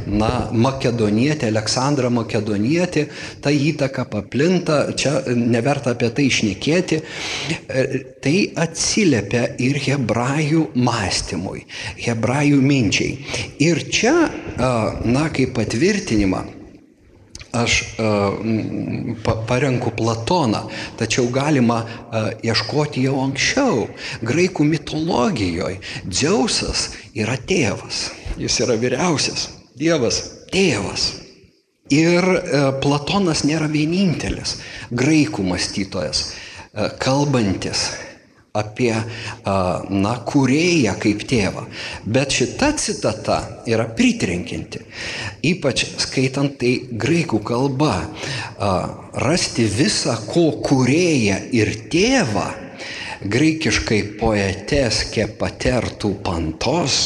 na, 0.07 0.31
makedonietį, 0.53 1.49
Aleksandrą 1.49 2.13
makedonietį, 2.21 3.07
ta 3.41 3.55
įtaka 3.55 4.05
paplinta, 4.13 4.83
čia 4.93 5.23
neverta 5.33 5.97
apie 5.97 6.13
tai 6.13 6.29
išnekėti, 6.29 7.01
e, 7.01 7.87
tai 8.21 8.37
atsiliepia 8.61 9.47
ir 9.63 9.81
hebrajų 9.89 10.69
mąstymui, 10.77 11.65
hebrajų 12.05 12.61
minčiai. 12.61 13.19
Ir 13.65 13.85
čia, 13.89 14.15
na, 14.61 15.29
kaip 15.33 15.57
patvirtinimą, 15.57 16.45
aš 17.53 17.77
uh, 17.99 19.25
parenku 19.49 19.91
Platoną, 19.97 20.67
tačiau 20.99 21.29
galima 21.33 21.83
uh, 21.85 22.31
ieškoti 22.47 23.07
jau 23.07 23.21
anksčiau. 23.25 23.89
Graikų 24.27 24.67
mitologijoje 24.69 25.81
Dzeusas 26.07 26.91
yra 27.15 27.39
tėvas, 27.39 28.11
jis 28.41 28.61
yra 28.65 28.79
vyriausias, 28.81 29.49
Dievas 29.81 30.21
tėvas. 30.53 31.09
Ir 31.91 32.23
uh, 32.23 32.71
Platonas 32.83 33.43
nėra 33.47 33.67
vienintelis 33.71 34.61
graikų 34.95 35.47
mąstytojas, 35.51 36.31
kalbantis 37.03 37.89
apie, 38.57 38.93
na, 39.45 40.15
kurėją 40.27 40.95
kaip 41.03 41.23
tėvą. 41.31 41.67
Bet 42.03 42.35
šita 42.35 42.73
citata 42.83 43.39
yra 43.71 43.87
pritrenkinti. 43.97 44.83
Ypač 45.53 45.85
skaitant 46.03 46.57
tai 46.59 46.73
graikų 46.91 47.43
kalba. 47.47 47.95
Rasti 49.23 49.69
visą, 49.71 50.17
ko 50.31 50.51
kurėją 50.67 51.39
ir 51.55 51.73
tėvą, 51.93 52.49
graikiškai 53.21 54.01
poetes 54.19 55.05
kepatertų 55.15 56.15
pantos, 56.25 56.97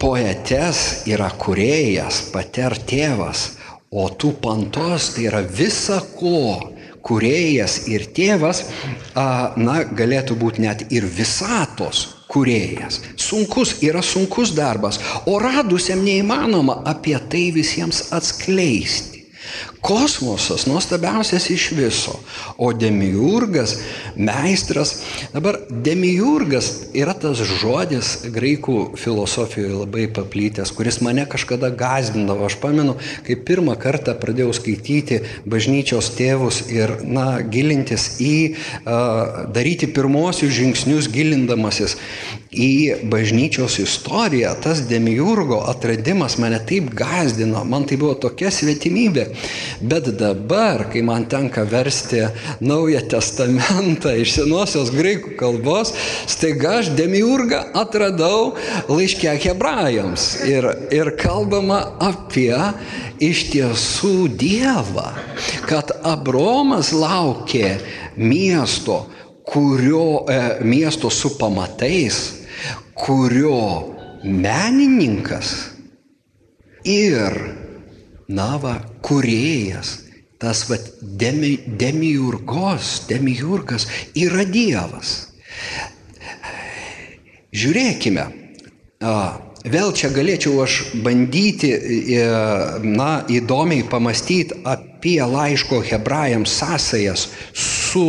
poetes 0.00 1.04
yra 1.10 1.28
kurėjas, 1.38 2.22
pater 2.32 2.78
tėvas, 2.88 3.52
o 3.92 4.08
tų 4.10 4.34
pantos 4.42 5.12
tai 5.14 5.28
yra 5.28 5.44
visa 5.44 6.00
ko 6.16 6.77
kurėjas 7.08 7.80
ir 7.88 8.06
tėvas, 8.14 8.66
na, 9.16 9.80
galėtų 10.00 10.36
būti 10.38 10.64
net 10.66 10.86
ir 10.92 11.08
visatos 11.18 12.06
kurėjas. 12.28 13.00
Sunkus 13.16 13.78
yra 13.84 14.02
sunkus 14.04 14.52
darbas, 14.56 15.00
o 15.26 15.38
radusiam 15.42 16.04
neįmanoma 16.04 16.82
apie 16.92 17.16
tai 17.32 17.48
visiems 17.56 18.08
atskleisti. 18.12 19.24
Kosmosas 19.88 20.66
nuostabiausias 20.68 21.46
iš 21.50 21.70
viso, 21.72 22.18
o 22.60 22.72
demiurgas, 22.76 23.78
meistras. 24.16 24.90
Dabar 25.32 25.56
demiurgas 25.70 26.68
yra 26.92 27.14
tas 27.16 27.40
žodis 27.40 28.10
graikų 28.34 28.76
filosofijoje 29.00 29.78
labai 29.78 30.04
paplytęs, 30.12 30.74
kuris 30.76 31.00
mane 31.00 31.24
kažkada 31.24 31.70
gazdindavo. 31.72 32.44
Aš 32.50 32.58
pamenu, 32.60 32.98
kai 33.24 33.38
pirmą 33.48 33.78
kartą 33.80 34.12
pradėjau 34.20 34.52
skaityti 34.58 35.22
bažnyčios 35.48 36.12
tėvus 36.18 36.60
ir, 36.68 36.98
na, 37.08 37.40
gilintis 37.40 38.18
į, 38.20 38.34
uh, 38.82 39.48
daryti 39.56 39.88
pirmosius 39.88 40.52
žingsnius 40.58 41.08
gilindamasis 41.16 41.96
į 42.52 43.08
bažnyčios 43.08 43.78
istoriją, 43.82 44.52
tas 44.62 44.84
demiurgo 44.88 45.62
atradimas 45.68 46.38
mane 46.40 46.60
taip 46.68 46.92
gazdino, 46.96 47.64
man 47.64 47.84
tai 47.88 47.96
buvo 48.00 48.14
tokia 48.20 48.52
svetimybė. 48.52 49.26
Bet 49.80 50.08
dabar, 50.18 50.88
kai 50.90 51.02
man 51.06 51.28
tenka 51.30 51.62
versti 51.62 52.24
Naują 52.60 53.04
Testamentą 53.10 54.10
iš 54.18 54.32
senosios 54.40 54.90
graikų 54.90 55.36
kalbos, 55.38 55.92
staiga 56.26 56.80
aš 56.80 56.90
demiurgą 56.98 57.60
atradau 57.78 58.56
laiškę 58.90 59.36
hebrajams. 59.44 60.24
Ir, 60.50 60.66
ir 60.90 61.12
kalbama 61.20 61.78
apie 62.02 62.56
iš 63.22 63.44
tiesų 63.52 64.26
Dievą, 64.40 65.12
kad 65.70 65.94
Abromas 66.02 66.90
laukė 66.90 67.76
miesto, 68.18 69.04
kurio 69.46 70.24
e, 70.26 70.40
miesto 70.66 71.10
su 71.10 71.36
pamatais, 71.38 72.18
kurio 72.98 73.94
menininkas 74.26 75.54
ir, 76.82 77.38
na 78.28 78.56
va, 78.60 78.74
kuriejas, 79.02 79.98
tas 80.38 80.66
va, 80.68 80.76
demi, 81.00 81.56
demiurgos, 81.80 83.06
demiurgas 83.08 83.88
yra 84.16 84.44
Dievas. 84.44 85.14
Žiūrėkime, 87.58 88.26
vėl 89.72 89.94
čia 89.96 90.10
galėčiau 90.12 90.60
aš 90.62 90.76
bandyti, 91.04 91.72
e, 91.72 92.26
na, 92.84 93.24
įdomiai 93.32 93.86
pamastyti 93.88 94.60
apie 94.68 95.18
laiško 95.24 95.80
hebrajams 95.88 96.52
sąsajas 96.60 97.28
su 97.56 98.04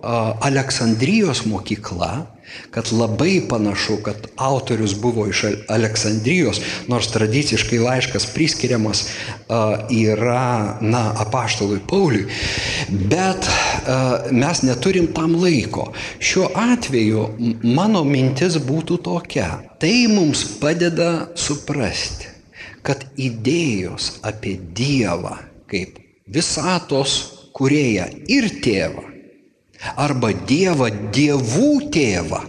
Aleksandrijos 0.00 1.44
mokykla, 1.46 2.24
kad 2.70 2.92
labai 2.92 3.40
panašu, 3.48 3.96
kad 4.04 4.26
autorius 4.36 4.94
buvo 5.00 5.26
iš 5.28 5.44
Aleksandrijos, 5.68 6.60
nors 6.88 7.08
tradiciškai 7.12 7.78
laiškas 7.78 8.26
priskiriamas 8.34 9.06
yra, 9.90 10.78
na, 10.80 11.02
apaštalui 11.26 11.80
Pauliui, 11.88 12.26
bet 12.88 13.48
mes 14.30 14.62
neturim 14.62 15.08
tam 15.14 15.36
laiko. 15.42 15.90
Šiuo 16.18 16.50
atveju 16.54 17.26
mano 17.62 18.04
mintis 18.04 18.58
būtų 18.62 19.00
tokia. 19.04 19.50
Tai 19.80 19.94
mums 20.12 20.44
padeda 20.60 21.28
suprasti, 21.36 22.30
kad 22.86 23.04
idėjos 23.16 24.16
apie 24.26 24.56
Dievą 24.76 25.36
kaip 25.70 25.98
visatos 26.30 27.18
kurėją 27.56 28.06
ir 28.30 28.48
tėvą 28.62 29.15
arba 29.96 30.32
Dievą, 30.46 30.90
dievų 31.14 31.90
tėvą. 31.94 32.42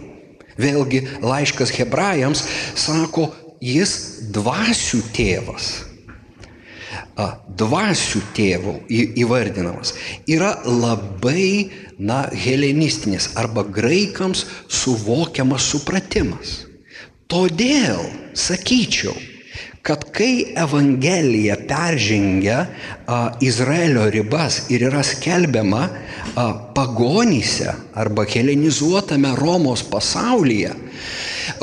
Vėlgi 0.58 1.04
laiškas 1.22 1.70
hebrajams 1.76 2.42
sako, 2.78 3.28
jis 3.62 3.92
dvasių 4.34 5.02
tėvas. 5.14 5.68
Dvasių 7.58 8.20
tėvų 8.34 8.74
įvardinamas 9.18 9.94
yra 10.30 10.52
labai, 10.66 11.70
na, 11.98 12.24
helenistinis 12.30 13.32
arba 13.38 13.64
graikams 13.66 14.44
suvokiamas 14.70 15.66
supratimas. 15.66 16.60
Todėl, 17.28 18.04
sakyčiau, 18.38 19.12
kad 19.82 20.04
kai 20.12 20.52
Evangelija 20.56 21.56
peržengia 21.68 22.66
a, 23.06 23.18
Izraelio 23.40 24.10
ribas 24.10 24.66
ir 24.70 24.84
yra 24.90 25.02
skelbiama 25.02 25.88
a, 25.88 26.46
pagonyse 26.74 27.72
arba 27.94 28.26
helenizuotame 28.28 29.32
Romos 29.38 29.82
pasaulyje, 29.90 30.74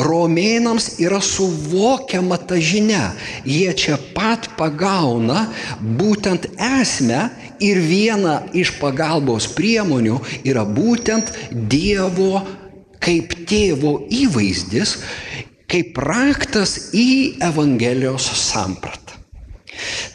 romėnams 0.01 0.95
yra 1.03 1.21
suvokiama 1.21 2.39
ta 2.47 2.57
žinia. 2.59 3.13
Jie 3.45 3.71
čia 3.77 3.99
pat 4.15 4.49
pagauna 4.57 5.47
būtent 5.79 6.49
esmę 6.55 7.27
ir 7.63 7.79
viena 7.79 8.41
iš 8.53 8.75
pagalbos 8.81 9.47
priemonių 9.55 10.19
yra 10.43 10.65
būtent 10.65 11.31
Dievo 11.51 12.41
kaip 13.05 13.35
tėvo 13.45 13.99
įvaizdis, 14.09 14.95
kaip 15.71 15.97
raktas 16.01 16.91
į 16.95 17.41
Evangelijos 17.43 18.27
sampratą. 18.39 19.19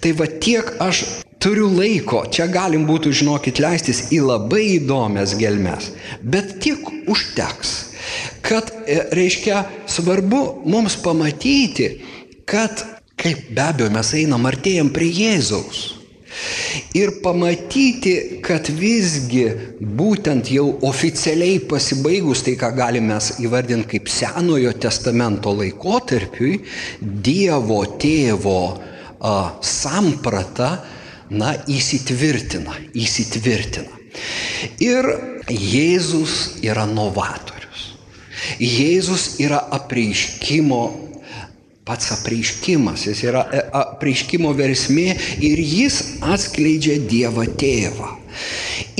Tai 0.01 0.13
va 0.17 0.27
tiek 0.41 0.71
aš 0.81 1.03
turiu 1.41 1.69
laiko, 1.73 2.23
čia 2.33 2.47
galim 2.53 2.87
būtų, 2.89 3.13
žinokit, 3.21 3.61
leistis 3.61 4.07
į 4.13 4.23
labai 4.25 4.65
įdomias 4.79 5.35
gelmes, 5.41 5.91
bet 6.21 6.59
tiek 6.65 6.85
užteks, 7.11 7.75
kad, 8.45 8.73
e, 8.87 9.01
reiškia, 9.17 9.65
svarbu 9.89 10.63
mums 10.69 10.97
pamatyti, 11.01 11.91
kad, 12.49 12.85
kaip 13.21 13.51
be 13.53 13.65
abejo, 13.65 13.91
mes 13.93 14.13
einam 14.17 14.49
artėjam 14.49 14.93
prie 14.93 15.11
Jėzaus. 15.13 16.00
Ir 16.95 17.17
pamatyti, 17.25 18.15
kad 18.45 18.69
visgi 18.71 19.47
būtent 19.81 20.51
jau 20.55 20.67
oficialiai 20.87 21.59
pasibaigus 21.71 22.45
tai, 22.47 22.55
ką 22.61 22.71
galime 22.77 23.19
įvardinti 23.43 23.97
kaip 23.97 24.11
Senojo 24.11 24.73
testamento 24.79 25.53
laikotarpiui, 25.59 26.61
Dievo 27.01 27.83
tėvo 28.01 28.63
a, 28.71 29.35
samprata, 29.63 30.71
na, 31.31 31.55
įsitvirtina, 31.71 32.79
įsitvirtina. 32.95 33.99
Ir 34.83 35.07
Jėzus 35.51 36.63
yra 36.63 36.87
novatorius. 36.91 37.87
Jėzus 38.63 39.37
yra 39.43 39.61
apreiškimo 39.79 40.83
pats 41.91 42.13
apreiškimas, 42.15 43.09
jis 43.09 43.25
yra 43.27 43.43
e, 43.51 43.61
apreiškimo 43.75 44.53
versmė 44.55 45.09
ir 45.43 45.59
jis 45.59 45.97
atskleidžia 46.23 47.01
Dievą 47.11 47.49
tėvą. 47.59 48.13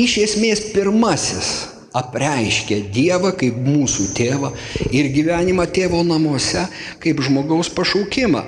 Iš 0.01 0.17
esmės 0.25 0.65
pirmasis 0.73 1.53
apreiškia 1.95 2.81
Dievą 2.91 3.31
kaip 3.39 3.63
mūsų 3.63 4.09
tėvą 4.19 4.51
ir 4.91 5.11
gyvenimą 5.15 5.69
tėvo 5.71 6.03
namuose 6.07 6.67
kaip 7.03 7.23
žmogaus 7.23 7.71
pašaukimą. 7.79 8.43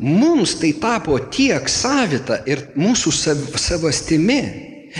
Mums 0.00 0.56
tai 0.62 0.72
tapo 0.80 1.18
tiek 1.36 1.68
savita 1.68 2.40
ir 2.48 2.70
mūsų 2.72 3.12
sav 3.12 3.44
savastimi, 3.60 4.40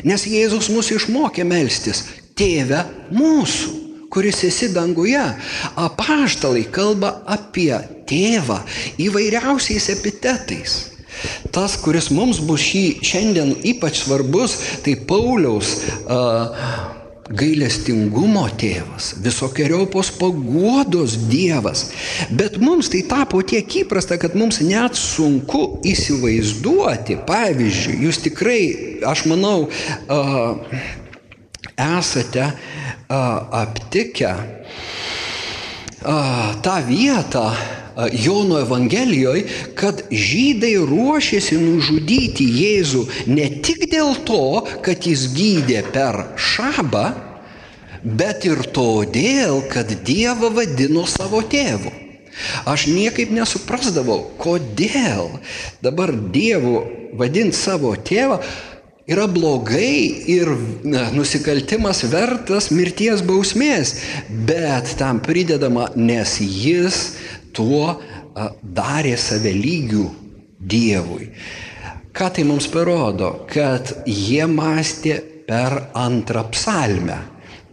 nes 0.05 0.28
Jėzus 0.28 0.68
mus 0.72 0.92
išmokė 0.92 1.48
melstis 1.48 2.05
tėvę 2.37 2.85
mūsų 3.16 3.82
kuris 4.12 4.44
esi 4.44 4.68
danguje. 4.75 5.25
Apaštalai 5.81 6.66
kalba 6.70 7.16
apie 7.27 7.72
tėvą 8.09 8.61
įvairiausiais 9.01 9.88
epitetais. 9.96 10.81
Tas, 11.55 11.77
kuris 11.81 12.11
mums 12.14 12.40
bus 12.42 12.62
šį 12.64 12.87
šiandien 13.05 13.53
ypač 13.72 14.03
svarbus, 14.03 14.57
tai 14.83 14.96
Pauliaus 15.09 15.77
uh, 16.03 16.57
gailestingumo 17.33 18.44
tėvas, 18.59 19.12
visokiojopos 19.25 20.11
paguodos 20.18 21.14
Dievas. 21.31 21.87
Bet 22.33 22.59
mums 22.61 22.90
tai 22.92 23.05
tapo 23.09 23.42
tiek 23.46 23.68
įprasta, 23.85 24.18
kad 24.20 24.35
mums 24.38 24.61
net 24.64 24.98
sunku 24.98 25.79
įsivaizduoti. 25.88 27.20
Pavyzdžiui, 27.29 28.01
jūs 28.09 28.20
tikrai, 28.27 28.62
aš 29.09 29.25
manau, 29.31 29.68
uh, 29.68 30.83
esate 31.76 32.50
aptikę 33.08 34.35
tą 36.62 36.76
vietą 36.88 37.50
Jono 38.12 38.56
Evangelijoje, 38.62 39.44
kad 39.76 40.00
žydai 40.08 40.74
ruošėsi 40.88 41.58
nužudyti 41.61 42.46
Jėzų 42.48 43.02
ne 43.28 43.50
tik 43.62 43.85
dėl 43.92 44.14
to, 44.24 44.64
kad 44.85 45.04
jis 45.06 45.26
gydė 45.37 45.82
per 45.92 46.22
šabą, 46.40 47.04
bet 48.02 48.46
ir 48.48 48.64
todėl, 48.72 49.61
kad 49.70 49.92
Dievą 50.08 50.50
vadino 50.56 51.04
savo 51.06 51.42
tėvu. 51.44 51.92
Aš 52.64 52.88
niekaip 52.88 53.30
nesuprasdavau, 53.30 54.32
kodėl 54.40 55.37
dabar 55.85 56.14
Dievu 56.32 56.80
vadinti 57.12 57.61
savo 57.61 57.92
tėvą, 57.92 58.40
yra 59.10 59.26
blogai 59.26 60.24
ir 60.30 60.50
nusikaltimas 61.14 62.04
vertas 62.12 62.70
mirties 62.70 63.22
bausmės, 63.26 63.96
bet 64.46 64.94
tam 65.00 65.20
pridedama, 65.24 65.88
nes 65.96 66.38
jis 66.40 67.02
tuo 67.56 67.98
darė 68.62 69.16
save 69.18 69.52
lygių 69.56 70.08
Dievui. 70.62 71.26
Ką 72.14 72.28
tai 72.36 72.44
mums 72.46 72.68
parodo? 72.70 73.32
Kad 73.50 73.88
jie 74.06 74.44
mąstė 74.46 75.16
per 75.48 75.88
antrą 75.98 76.44
psalmę 76.54 77.16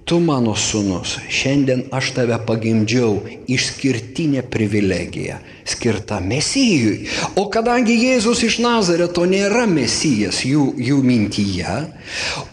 tu 0.09 0.17
mano 0.19 0.55
sunus, 0.55 1.19
šiandien 1.29 1.83
aš 1.93 2.07
tave 2.15 2.37
pagimdžiau, 2.47 3.19
išskirtinė 3.45 4.41
privilegija, 4.49 5.35
skirta 5.69 6.17
Mesijui. 6.17 7.03
O 7.37 7.43
kadangi 7.53 7.93
Jėzus 7.93 8.41
iš 8.47 8.57
Nazareto 8.63 9.27
nėra 9.29 9.67
Mesijas 9.69 10.39
jų, 10.47 10.71
jų 10.81 10.97
mintyje, 11.05 11.75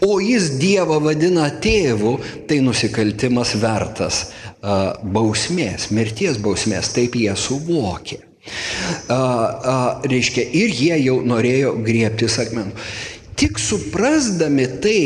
o 0.05 0.19
jis 0.21 0.51
Dievą 0.61 0.99
vadina 1.01 1.47
tėvu, 1.49 2.19
tai 2.45 2.59
nusikaltimas 2.61 3.55
vertas 3.57 4.27
uh, 4.27 4.93
bausmės, 5.01 5.89
mirties 5.89 6.37
bausmės, 6.37 6.93
taip 6.93 7.17
jie 7.17 7.33
suvokė. 7.33 8.21
Uh, 8.21 9.17
uh, 9.17 10.05
reiškia, 10.05 10.45
ir 10.45 10.77
jie 10.77 11.01
jau 11.07 11.17
norėjo 11.25 11.73
griebtis 11.81 12.37
akmenų. 12.45 12.77
Tik 13.37 13.57
suprasdami 13.61 14.69
tai, 14.81 15.01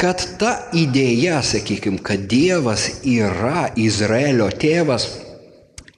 kad 0.00 0.22
ta 0.40 0.54
idėja, 0.76 1.42
sakykime, 1.44 2.00
kad 2.04 2.24
Dievas 2.30 2.86
yra 3.04 3.68
Izraelio 3.76 4.48
tėvas, 4.48 5.06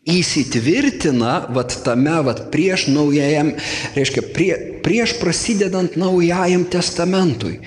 įsitvirtina 0.03 1.35
vat 1.55 1.77
tame 1.85 2.17
vat 2.27 2.49
prieš 2.51 2.89
naujajam, 2.91 3.53
reiškia, 3.95 4.25
prie, 4.35 4.51
prieš 4.83 5.15
prasidedant 5.21 5.95
naujajam 5.95 6.67
testamentui. 6.73 7.61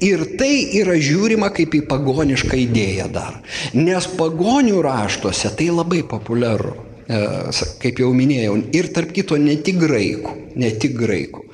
Ir 0.00 0.24
tai 0.40 0.54
yra 0.80 0.96
žiūrima 0.96 1.52
kaip 1.52 1.76
į 1.76 1.84
pagonišką 1.90 2.56
idėją 2.64 3.10
dar. 3.12 3.36
Nes 3.76 4.08
pagonių 4.16 4.80
raštuose 4.84 5.52
tai 5.58 5.68
labai 5.74 6.00
populiaru. 6.08 6.93
E, 7.04 7.20
kaip 7.82 8.00
jau 8.00 8.10
minėjau, 8.16 8.56
ir 8.72 8.88
tarp 8.96 9.12
kito 9.16 9.36
ne 9.40 9.58
tik 9.60 9.76
graikų, 9.82 10.34
ne 10.56 10.70
tik 10.80 10.96
graikų. 10.96 11.44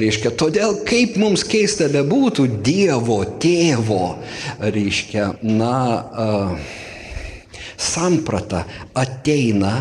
Reiškia, 0.00 0.32
todėl 0.40 0.78
kaip 0.88 1.18
mums 1.20 1.44
keista 1.44 1.90
bebūtų, 1.92 2.46
Dievo 2.64 3.20
tėvo, 3.42 4.16
reiškia, 4.64 5.34
na, 5.44 5.78
uh, 6.08 6.76
samprata 7.78 8.64
ateina 8.98 9.74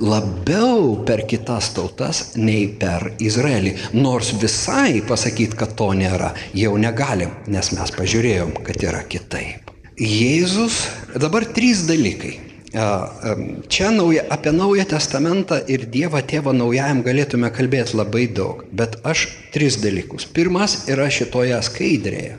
labiau 0.00 1.02
per 1.06 1.26
kitas 1.28 1.72
tautas 1.76 2.22
nei 2.40 2.70
per 2.80 3.12
Izraelį. 3.20 3.74
Nors 3.98 4.32
visai 4.40 5.02
pasakyti, 5.08 5.58
kad 5.58 5.76
to 5.76 5.90
nėra, 5.96 6.32
jau 6.56 6.72
negalim, 6.80 7.34
nes 7.52 7.74
mes 7.76 7.94
pažiūrėjom, 7.98 8.56
kad 8.64 8.80
yra 8.86 9.04
kitaip. 9.04 9.74
Jėzus, 10.00 10.86
dabar 11.20 11.44
trys 11.52 11.84
dalykai 11.90 12.51
Čia 12.72 13.90
nauja, 13.92 14.22
apie 14.32 14.52
Naują 14.52 14.84
Testamentą 14.88 15.58
ir 15.68 15.84
Dievą 15.92 16.22
Tėvą 16.24 16.54
Naujajam 16.56 17.02
galėtume 17.04 17.50
kalbėti 17.52 17.98
labai 17.98 18.24
daug, 18.32 18.62
bet 18.72 18.96
aš 19.04 19.26
tris 19.52 19.76
dalykus. 19.82 20.24
Pirmas 20.24 20.86
yra 20.88 21.10
šitoje 21.12 21.58
skaidrėje, 21.68 22.38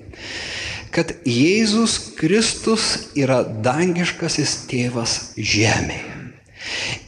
kad 0.89 1.13
Jėzus 1.30 2.00
Kristus 2.17 3.12
yra 3.13 3.43
dangiškasis 3.46 4.56
tėvas 4.72 5.19
žemėje. 5.38 6.17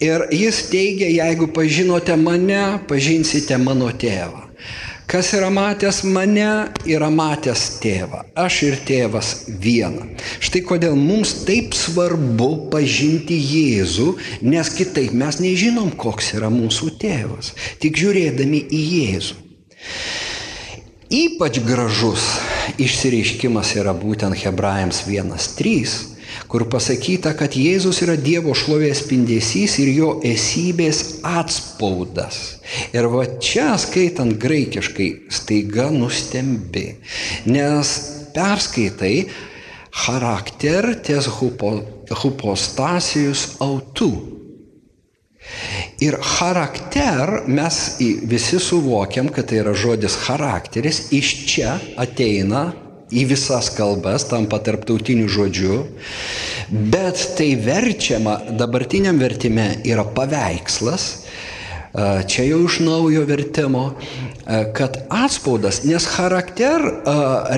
Ir 0.06 0.28
jis 0.36 0.62
teigia, 0.70 1.10
jeigu 1.10 1.50
pažinote 1.56 2.14
mane, 2.20 2.78
pažinsite 2.86 3.58
mano 3.58 3.90
tėvą. 3.90 4.45
Kas 5.06 5.34
yra 5.38 5.52
matęs 5.54 6.00
mane, 6.10 6.72
yra 6.90 7.12
matęs 7.14 7.66
tėvą. 7.84 8.24
Aš 8.42 8.56
ir 8.66 8.78
tėvas 8.88 9.30
viena. 9.62 10.08
Štai 10.42 10.64
kodėl 10.66 10.98
mums 10.98 11.36
taip 11.46 11.76
svarbu 11.78 12.72
pažinti 12.74 13.38
Jėzų, 13.38 14.16
nes 14.50 14.72
kitaip 14.74 15.14
mes 15.14 15.38
nežinom, 15.44 15.92
koks 15.94 16.34
yra 16.40 16.50
mūsų 16.50 16.96
tėvas, 17.02 17.54
tik 17.84 18.02
žiūrėdami 18.02 18.64
į 18.66 18.82
Jėzų. 18.96 19.38
Ypač 21.14 21.62
gražus 21.62 22.26
išsireiškimas 22.82 23.76
yra 23.78 23.94
būtent 23.94 24.34
Hebrajams 24.42 25.04
1.3 25.06 26.15
kur 26.56 26.70
pasakyta, 26.72 27.34
kad 27.36 27.52
Jėzus 27.60 27.98
yra 28.06 28.14
Dievo 28.16 28.54
šlovės 28.56 29.02
spindesys 29.04 29.74
ir 29.84 29.90
jo 29.92 30.12
esybės 30.24 31.02
atspaudas. 31.28 32.62
Ir 32.96 33.10
va 33.12 33.26
čia 33.44 33.74
skaitant 33.76 34.38
graikiškai 34.40 35.10
staiga 35.36 35.90
nustembi, 35.92 36.86
nes 37.52 37.92
perskaitai 38.38 39.26
charakter 40.06 40.94
ties 41.04 41.28
hupo, 41.42 41.74
hupostasijus 42.24 43.44
autų. 43.60 44.14
Ir 46.08 46.16
charakter 46.24 47.42
mes 47.52 47.82
visi 48.32 48.64
suvokiam, 48.64 49.28
kad 49.28 49.52
tai 49.52 49.60
yra 49.66 49.76
žodis 49.76 50.16
charakteris, 50.24 51.10
iš 51.20 51.36
čia 51.52 51.76
ateina 52.00 52.70
į 53.14 53.28
visas 53.30 53.70
kalbas, 53.76 54.26
tampa 54.30 54.58
tarptautiniu 54.64 55.28
žodžiu, 55.30 55.84
Bet 56.70 57.36
tai 57.38 57.54
verčiama, 57.62 58.40
dabartiniam 58.58 59.20
vertime 59.22 59.68
yra 59.86 60.02
paveikslas, 60.16 61.04
čia 62.26 62.46
jau 62.48 62.64
iš 62.66 62.80
naujo 62.82 63.22
vertimo, 63.30 63.84
kad 64.74 64.98
atspaudas, 65.14 65.84
nes 65.86 66.08
charakter 66.10 66.82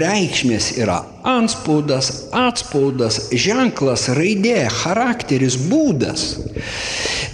reikšmės 0.03 0.73
yra 0.81 0.99
anspaudas, 1.23 2.27
atspaudas, 2.36 3.29
ženklas, 3.31 4.10
raidė, 4.19 4.67
charakteris, 4.83 5.55
būdas. 5.71 6.27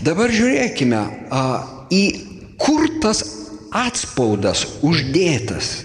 Dabar 0.06 0.30
žiūrėkime, 0.30 1.02
į 1.90 2.04
kur 2.62 2.86
tas 3.02 3.26
atspaudas 3.74 4.68
uždėtas. 4.86 5.80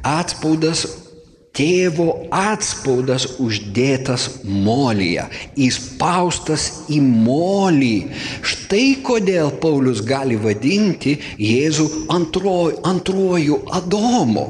Atspaudas 0.00 0.88
tėvo 1.56 2.08
atspaudas 2.34 3.26
uždėtas 3.42 4.28
molyje, 4.44 5.24
įspaustas 5.66 6.68
į 6.92 7.00
molį. 7.06 7.96
Štai 8.46 8.98
kodėl 9.06 9.54
Paulius 9.62 10.04
gali 10.06 10.36
vadinti 10.40 11.16
Jėzų 11.40 11.88
antruoju, 12.12 12.80
antruoju 12.92 13.60
Adomu. 13.80 14.46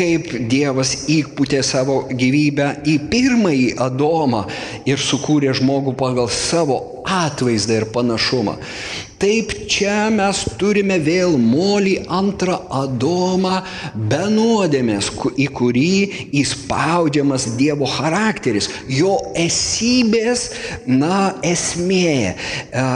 Kaip 0.00 0.30
Dievas 0.48 0.94
įputė 1.12 1.58
savo 1.66 1.98
gyvybę 2.08 2.70
į 2.88 2.94
pirmąjį 3.12 3.66
Adomą 3.84 4.46
ir 4.88 5.02
sukūrė 5.02 5.52
žmogų 5.58 5.92
pagal 6.00 6.30
savo 6.32 6.78
atvaizdą 7.04 7.82
ir 7.82 7.88
panašumą. 7.92 8.56
Taip 9.20 9.50
čia 9.68 10.08
mes 10.08 10.38
turime 10.56 10.96
vėl 11.04 11.34
molį 11.36 12.06
antrą 12.08 12.54
Adomą 12.72 13.58
be 14.08 14.20
nuodėmės, 14.32 15.10
į 15.36 15.48
kurį 15.58 15.90
įspaudžiamas 16.40 17.44
Dievo 17.58 17.84
charakteris, 17.98 18.70
jo 18.88 19.18
esybės, 19.36 20.46
na, 20.88 21.34
esmė, 21.44 22.32
e, 22.32 22.86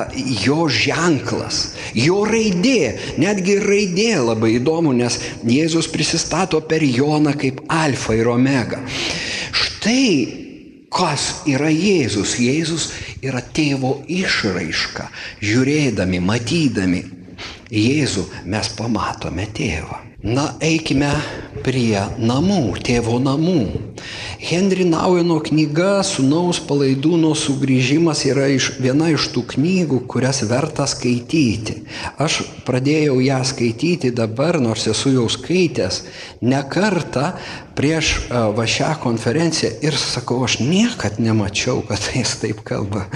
jo 0.47 0.65
ženklas, 0.73 1.75
jo 1.93 2.23
raidė, 2.25 2.95
netgi 3.21 3.59
raidė 3.61 4.15
labai 4.25 4.55
įdomu, 4.57 4.97
nes 4.97 5.21
Jėzus 5.45 5.91
prisistato 5.93 6.63
per 6.65 6.81
Joną 6.95 7.35
kaip 7.39 7.61
alfa 7.73 8.17
ir 8.17 8.31
omega. 8.33 8.81
Štai 9.55 10.09
kas 10.95 11.43
yra 11.51 11.71
Jėzus. 11.73 12.37
Jėzus 12.39 12.89
yra 13.25 13.43
tėvo 13.55 13.99
išraiška. 14.09 15.11
Žiūrėdami, 15.43 16.23
matydami 16.23 17.03
Jėzų 17.75 18.29
mes 18.53 18.69
pamatome 18.79 19.49
tėvą. 19.57 20.01
Na, 20.25 20.55
eikime 20.65 21.11
prie 21.65 22.01
namų, 22.17 22.79
tėvo 22.87 23.19
namų. 23.21 23.65
Henry 24.45 24.85
Naueno 24.85 25.39
knyga 25.41 26.03
Sūnaus 26.05 26.59
palaidūno 26.69 27.31
sugrįžimas 27.39 28.27
yra 28.29 28.51
iš, 28.53 28.75
viena 28.77 29.07
iš 29.15 29.31
tų 29.33 29.41
knygų, 29.55 30.03
kurias 30.11 30.43
verta 30.45 30.85
skaityti. 30.91 31.79
Aš 32.21 32.43
pradėjau 32.67 33.23
ją 33.25 33.39
skaityti 33.49 34.11
dabar, 34.13 34.59
nors 34.61 34.85
esu 34.91 35.15
jau 35.15 35.25
skaitęs 35.33 36.03
ne 36.45 36.61
kartą 36.69 37.31
prieš 37.79 38.11
va 38.29 38.67
šią 38.69 38.91
konferenciją 39.01 39.71
ir 39.87 39.97
sakau, 39.97 40.43
aš 40.45 40.59
niekad 40.61 41.17
nemačiau, 41.25 41.81
kad 41.89 42.05
jis 42.19 42.37
taip 42.43 42.61
kalba 42.69 43.07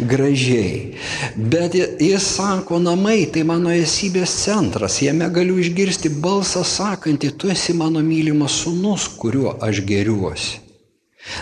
gražiai. 0.00 0.96
Bet 1.36 1.78
jis 1.78 2.26
sako, 2.26 2.80
namai 2.82 3.28
tai 3.30 3.46
mano 3.46 3.70
esybės 3.70 4.34
centras, 4.42 4.98
jame 5.06 5.30
galiu 5.30 5.62
išgirsti 5.62 6.10
balsą 6.26 6.66
sakantį, 6.66 7.32
tu 7.38 7.54
esi 7.54 7.78
mano 7.78 8.02
mylimas 8.02 8.64
sunus, 8.64 9.06
kuriuo 9.22 9.60
aš 9.62 9.84
geriuosi. 9.86 10.71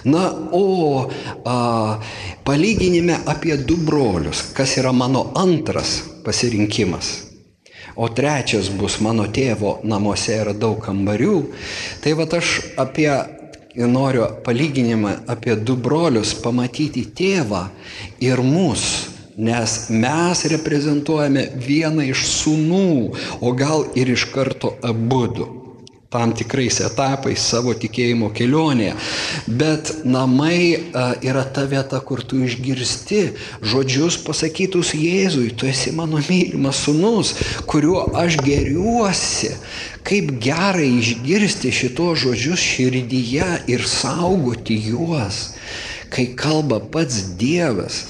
Na, 0.05 0.33
o 0.53 1.09
a, 1.45 2.01
palyginime 2.45 3.17
apie 3.27 3.57
du 3.57 3.77
brolius, 3.77 4.43
kas 4.53 4.77
yra 4.77 4.93
mano 4.93 5.33
antras 5.35 6.03
pasirinkimas, 6.25 7.09
o 7.97 8.09
trečias 8.09 8.69
bus 8.69 9.01
mano 9.01 9.27
tėvo 9.33 9.79
namuose 9.85 10.37
yra 10.43 10.53
daug 10.53 10.81
kambarių, 10.85 11.37
tai 12.05 12.13
va 12.17 12.29
aš 12.39 12.59
apie 12.81 13.09
noriu 13.77 14.27
palyginimą 14.45 15.15
apie 15.33 15.57
du 15.57 15.77
brolius 15.77 16.35
pamatyti 16.35 17.07
tėvą 17.17 17.67
ir 18.21 18.45
mus, 18.45 18.85
nes 19.41 19.79
mes 19.89 20.45
reprezentuojame 20.53 21.47
vieną 21.57 22.05
iš 22.13 22.27
sūnų, 22.35 22.93
o 23.41 23.53
gal 23.57 23.89
ir 23.97 24.13
iš 24.13 24.29
karto 24.35 24.77
abu 24.85 25.25
du 25.33 25.60
tam 26.11 26.33
tikrais 26.35 26.81
etapais 26.83 27.39
savo 27.39 27.71
tikėjimo 27.79 28.33
kelionėje. 28.35 28.97
Bet 29.47 29.93
namai 30.03 30.91
yra 31.23 31.45
ta 31.47 31.63
vieta, 31.71 32.01
kur 32.03 32.25
tu 32.27 32.41
išgirsti 32.43 33.21
žodžius 33.63 34.19
pasakytus 34.27 34.91
Jėzui, 34.99 35.53
tu 35.55 35.71
esi 35.71 35.95
mano 35.95 36.19
mylimas 36.27 36.83
sunus, 36.83 37.37
kuriuo 37.71 38.09
aš 38.19 38.41
geriuosi. 38.43 39.55
Kaip 40.03 40.35
gerai 40.43 40.89
išgirsti 40.99 41.71
šitos 41.79 42.25
žodžius 42.25 42.69
širdyje 42.73 43.51
ir 43.71 43.87
saugoti 43.87 44.81
juos, 44.91 45.53
kai 46.11 46.33
kalba 46.35 46.83
pats 46.83 47.37
Dievas 47.39 48.09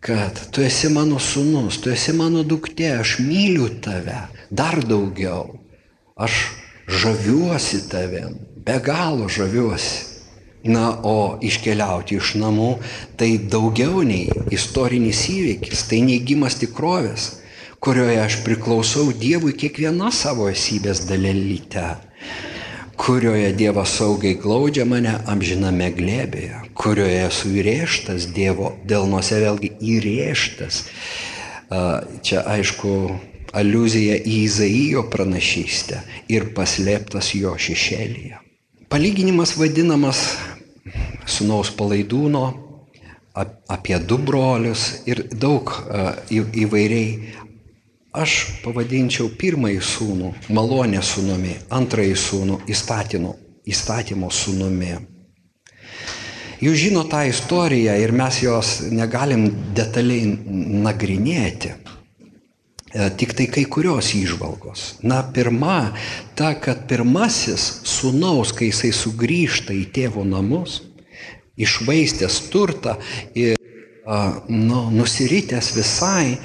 kad 0.00 0.50
tu 0.50 0.62
esi 0.62 0.88
mano 0.88 1.18
sunus, 1.18 1.78
tu 1.82 1.90
esi 1.90 2.14
mano 2.14 2.44
duktė, 2.46 2.92
aš 3.02 3.18
myliu 3.22 3.68
tave 3.82 4.26
dar 4.50 4.78
daugiau. 4.86 5.58
Aš 6.18 6.48
žaviuosi 6.88 7.88
tavim, 7.88 8.38
be 8.64 8.80
galo 8.84 9.28
žaviuosi. 9.28 10.08
Na, 10.68 10.90
o 11.06 11.38
iškeliauti 11.40 12.16
iš 12.18 12.32
namų 12.36 12.72
tai 13.16 13.36
daugiau 13.38 14.02
nei 14.04 14.26
istorinis 14.52 15.20
įvykis, 15.30 15.84
tai 15.86 16.00
neigimas 16.02 16.58
tikrovės, 16.58 17.28
kurioje 17.78 18.18
aš 18.24 18.40
priklausau 18.42 19.12
Dievui 19.14 19.54
kiekviena 19.54 20.10
savo 20.12 20.48
esybės 20.50 21.04
dalelyte, 21.06 21.86
kurioje 22.98 23.52
Dievas 23.54 23.94
saugiai 24.00 24.34
glaudžia 24.42 24.84
mane 24.84 25.14
amžiname 25.30 25.92
glėbėje, 25.94 26.58
kurioje 26.74 27.22
esu 27.30 27.54
įrėžtas 27.62 28.26
Dievo 28.34 28.74
delnuose 28.84 29.38
vėlgi 29.38 29.72
įrėžtas. 29.94 30.82
Čia 31.70 32.42
aišku 32.58 32.92
aluzija 33.56 34.18
į 34.18 34.36
Izaijo 34.44 35.04
pranašystę 35.12 36.02
ir 36.32 36.50
paslėptas 36.56 37.32
jo 37.38 37.54
šešėlyje. 37.58 38.38
Palyginimas 38.88 39.54
vadinamas 39.60 40.22
sunaus 41.28 41.70
palaidūno 41.76 42.46
apie 43.68 43.98
du 44.00 44.18
brolius 44.18 45.02
ir 45.06 45.26
daug 45.32 45.74
įvairiai. 46.30 47.34
Aš 48.18 48.34
pavadinčiau 48.64 49.28
pirmąjį 49.38 49.80
sūnų 49.84 50.30
malonė 50.56 51.02
sūnumi, 51.04 51.52
antrąjį 51.76 52.14
sūnų 52.18 52.56
įstatymo, 52.72 53.34
įstatymo 53.68 54.30
sūnumi. 54.32 54.94
Jūs 56.64 56.78
žino 56.80 57.04
tą 57.06 57.20
istoriją 57.28 57.94
ir 58.00 58.14
mes 58.16 58.40
jos 58.42 58.72
negalim 58.90 59.44
detaliai 59.76 60.32
nagrinėti. 60.88 61.76
E, 62.94 63.10
tik 63.20 63.34
tai 63.36 63.46
kai 63.52 63.66
kurios 63.68 64.14
įžvalgos. 64.16 64.94
Na, 65.04 65.20
pirma, 65.34 65.92
ta, 66.38 66.54
kad 66.56 66.86
pirmasis 66.88 67.82
sunaus, 67.84 68.54
kai 68.56 68.70
jisai 68.70 68.94
sugrįžta 68.96 69.76
į 69.76 69.84
tėvo 69.92 70.24
namus, 70.24 70.80
išvaistęs 71.58 72.40
turtą 72.52 72.96
ir 73.36 73.58
nu, 74.48 74.86
nusiritęs 74.94 75.74
visai, 75.76 76.38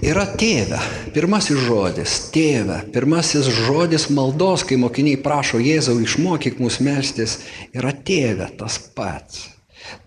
yra 0.00 0.24
tėvė. 0.40 0.80
Pirmasis 1.12 1.60
žodis- 1.66 2.16
tėvė. 2.34 2.80
Pirmasis 2.94 3.52
žodis 3.66 4.08
maldos, 4.08 4.64
kai 4.64 4.80
mokiniai 4.80 5.20
prašo 5.20 5.60
Jėzau 5.60 6.00
išmokyk 6.00 6.58
mus 6.58 6.80
melstis, 6.80 7.38
yra 7.74 7.92
tėvė 7.92 8.56
tas 8.56 8.78
pats. 8.96 9.59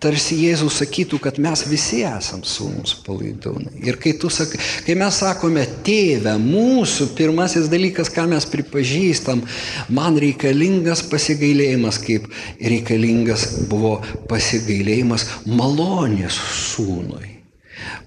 Tarsi 0.04 0.38
Jėzus 0.43 0.80
sakytų, 0.82 1.19
kad 1.24 1.39
mes 1.43 1.63
visi 1.69 2.02
esam 2.08 2.43
sūnus 2.48 2.96
palaidūnai. 3.06 3.76
Ir 3.88 4.00
kai, 4.02 4.15
sakai, 4.34 4.60
kai 4.86 4.96
mes 5.00 5.19
sakome 5.24 5.65
tėvę, 5.86 6.36
mūsų 6.43 7.10
pirmasis 7.17 7.69
dalykas, 7.72 8.12
ką 8.13 8.28
mes 8.32 8.48
pripažįstam, 8.52 9.43
man 9.93 10.19
reikalingas 10.22 11.06
pasigailėjimas, 11.12 12.02
kaip 12.04 12.28
reikalingas 12.60 13.48
buvo 13.72 14.00
pasigailėjimas 14.32 15.30
malonės 15.48 16.39
sūnui 16.74 17.34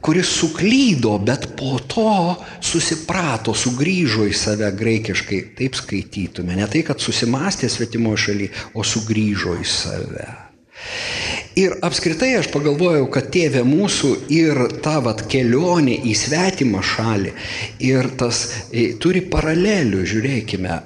kuris 0.01 0.29
suklydo, 0.39 1.17
bet 1.19 1.49
po 1.59 1.79
to 1.91 2.37
susiprato, 2.65 3.55
sugrįžo 3.57 4.27
į 4.29 4.35
save 4.37 4.71
graikiškai, 4.79 5.41
taip 5.59 5.79
skaitytume. 5.79 6.57
Ne 6.59 6.69
tai, 6.71 6.85
kad 6.87 7.03
susimastė 7.03 7.71
svetimoje 7.73 8.27
šalyje, 8.29 8.53
o 8.75 8.87
sugrįžo 8.87 9.57
į 9.61 9.67
save. 9.71 10.29
Ir 11.57 11.73
apskritai 11.81 12.35
aš 12.37 12.51
pagalvojau, 12.53 13.07
kad 13.09 13.31
tėvė 13.33 13.63
mūsų 13.65 14.11
ir 14.37 14.59
ta 14.85 14.99
vat 15.01 15.23
kelionė 15.33 15.95
į 16.05 16.13
svetimą 16.21 16.83
šalį 16.85 17.33
ir 17.81 18.11
tas 18.21 18.43
turi 19.01 19.23
paralelių, 19.33 20.03
žiūrėkime, 20.13 20.77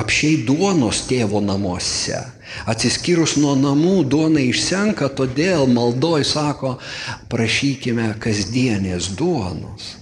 apšiai 0.00 0.40
duonos 0.48 1.04
tėvo 1.06 1.38
namuose. 1.46 2.24
Atsiskyrus 2.66 3.36
nuo 3.38 3.54
namų 3.54 4.00
duona 4.10 4.42
išsenka, 4.42 5.12
todėl 5.14 5.70
maldoj 5.70 6.26
sako, 6.26 6.80
prašykime 7.30 8.10
kasdienės 8.18 9.12
duonos. 9.14 9.92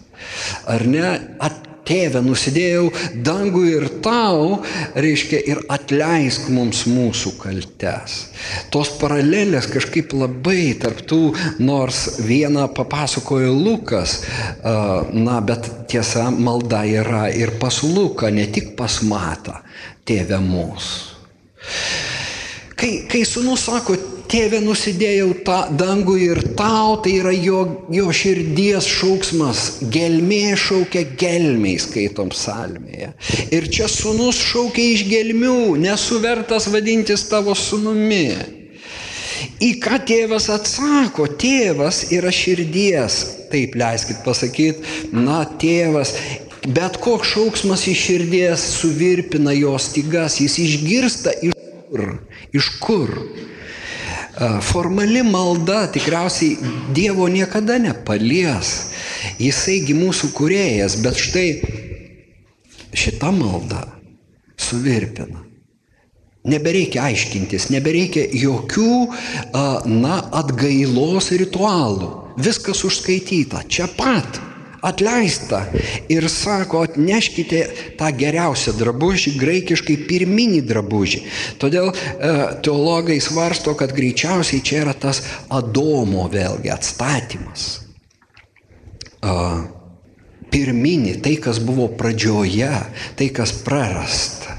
Ar 0.73 0.89
ne? 0.89 1.19
At, 1.37 1.68
tėve, 1.89 2.23
nusidėjau 2.25 2.89
dangų 3.25 3.65
ir 3.71 3.87
tau, 4.05 4.61
reiškia, 4.99 5.41
ir 5.53 5.63
atleisk 5.73 6.51
mums 6.53 6.85
mūsų 6.89 7.35
kaltes. 7.41 8.19
Tos 8.75 8.93
paralelės 9.01 9.69
kažkaip 9.73 10.15
labai 10.17 10.75
tarptų, 10.81 11.23
nors 11.65 12.21
vieną 12.29 12.69
papasakojo 12.77 13.55
Lukas, 13.57 14.21
na, 14.63 15.41
bet 15.45 15.71
tiesa, 15.91 16.29
malda 16.31 16.85
yra 16.89 17.27
ir 17.33 17.57
pas 17.61 17.83
Luką, 17.85 18.33
ne 18.35 18.49
tik 18.53 18.75
pas 18.79 19.01
Matą, 19.09 19.61
tėve 20.09 20.41
mūsų. 20.45 21.17
Kai, 22.79 22.93
kai 23.11 23.25
sunus 23.27 23.65
sako, 23.67 23.97
tėve 24.31 24.61
nusidėjau 24.65 25.31
tą 25.47 25.59
dangų 25.81 26.17
ir 26.23 26.41
tau, 26.59 26.99
tai 27.05 27.17
yra 27.21 27.33
jo, 27.35 27.63
jo 27.93 28.09
širdies 28.15 28.89
šauksmas, 28.89 29.65
gelmė 29.95 30.57
šaukia 30.61 31.05
gelmiai, 31.21 31.79
skaitom 31.83 32.33
salmėje. 32.35 33.13
Ir 33.55 33.69
čia 33.73 33.89
sunus 33.93 34.41
šaukia 34.51 34.85
iš 34.95 35.07
gelmių, 35.09 35.79
nesuvertas 35.83 36.69
vadintis 36.73 37.27
tavo 37.31 37.57
sunumi. 37.59 38.31
Į 39.63 39.73
ką 39.83 40.01
tėvas 40.07 40.49
atsako? 40.51 41.29
Tėvas 41.39 42.09
yra 42.15 42.31
širdies. 42.35 43.23
Taip 43.49 43.79
leiskit 43.79 44.21
pasakyti, 44.27 45.09
na 45.15 45.45
tėvas 45.61 46.13
Bet 46.69 46.99
koks 47.01 47.31
šauksmas 47.33 47.87
iš 47.89 48.01
širdies 48.03 48.63
suvirpina 48.81 49.55
jos 49.57 49.87
stygas, 49.93 50.41
jis 50.43 50.59
išgirsta 50.59 51.33
iš 51.47 51.55
kur. 51.89 52.03
Iš 52.53 52.69
kur? 52.83 53.13
Formali 54.63 55.23
malda 55.27 55.89
tikriausiai 55.91 56.57
Dievo 56.95 57.27
niekada 57.27 57.79
nepalies. 57.83 58.93
Jisaigi 59.43 59.97
mūsų 59.99 60.31
kurėjas, 60.37 60.99
bet 61.03 61.19
štai 61.19 61.49
šita 62.95 63.33
malda 63.35 63.83
suvirpina. 64.59 65.43
Nebereikia 66.49 67.09
aiškintis, 67.11 67.67
nebereikia 67.75 68.29
jokių, 68.31 68.93
na, 69.91 70.21
atgailos 70.39 71.33
ritualų. 71.35 72.13
Viskas 72.39 72.85
užskaityta, 72.87 73.65
čia 73.67 73.89
pat 73.99 74.39
atleista 74.83 75.65
ir 76.09 76.29
sako, 76.31 76.83
atneškite 76.89 77.63
tą 77.99 78.11
geriausią 78.19 78.75
drabužį, 78.79 79.35
graikiškai 79.41 79.97
pirminį 80.09 80.63
drabužį. 80.69 81.23
Todėl 81.63 81.91
e, 81.93 82.33
teologai 82.65 83.19
svarsto, 83.25 83.75
kad 83.79 83.95
greičiausiai 83.97 84.63
čia 84.63 84.85
yra 84.85 84.95
tas 84.95 85.23
Adomo 85.49 86.29
vėlgi 86.33 86.73
atstatymas. 86.75 87.69
Pirminį, 90.49 91.19
tai 91.25 91.35
kas 91.43 91.59
buvo 91.61 91.89
pradžioje, 91.99 92.71
tai 93.19 93.29
kas 93.35 93.53
prarasta. 93.67 94.58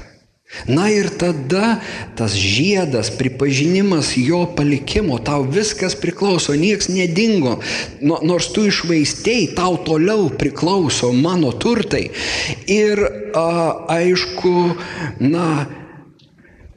Na 0.66 0.88
ir 0.90 1.06
tada 1.14 1.78
tas 2.18 2.34
žiedas, 2.34 3.08
pripažinimas 3.14 4.12
jo 4.18 4.42
palikimo, 4.56 5.18
tau 5.22 5.44
viskas 5.46 5.94
priklauso, 5.94 6.56
nieks 6.58 6.90
nedingo, 6.90 7.60
nors 8.02 8.50
tu 8.50 8.66
išvaistėjai, 8.66 9.54
tau 9.54 9.78
toliau 9.86 10.26
priklauso 10.34 11.12
mano 11.14 11.52
turtai. 11.54 12.08
Ir 12.66 12.98
a, 13.30 13.46
aišku, 13.94 14.54
na, 15.22 15.46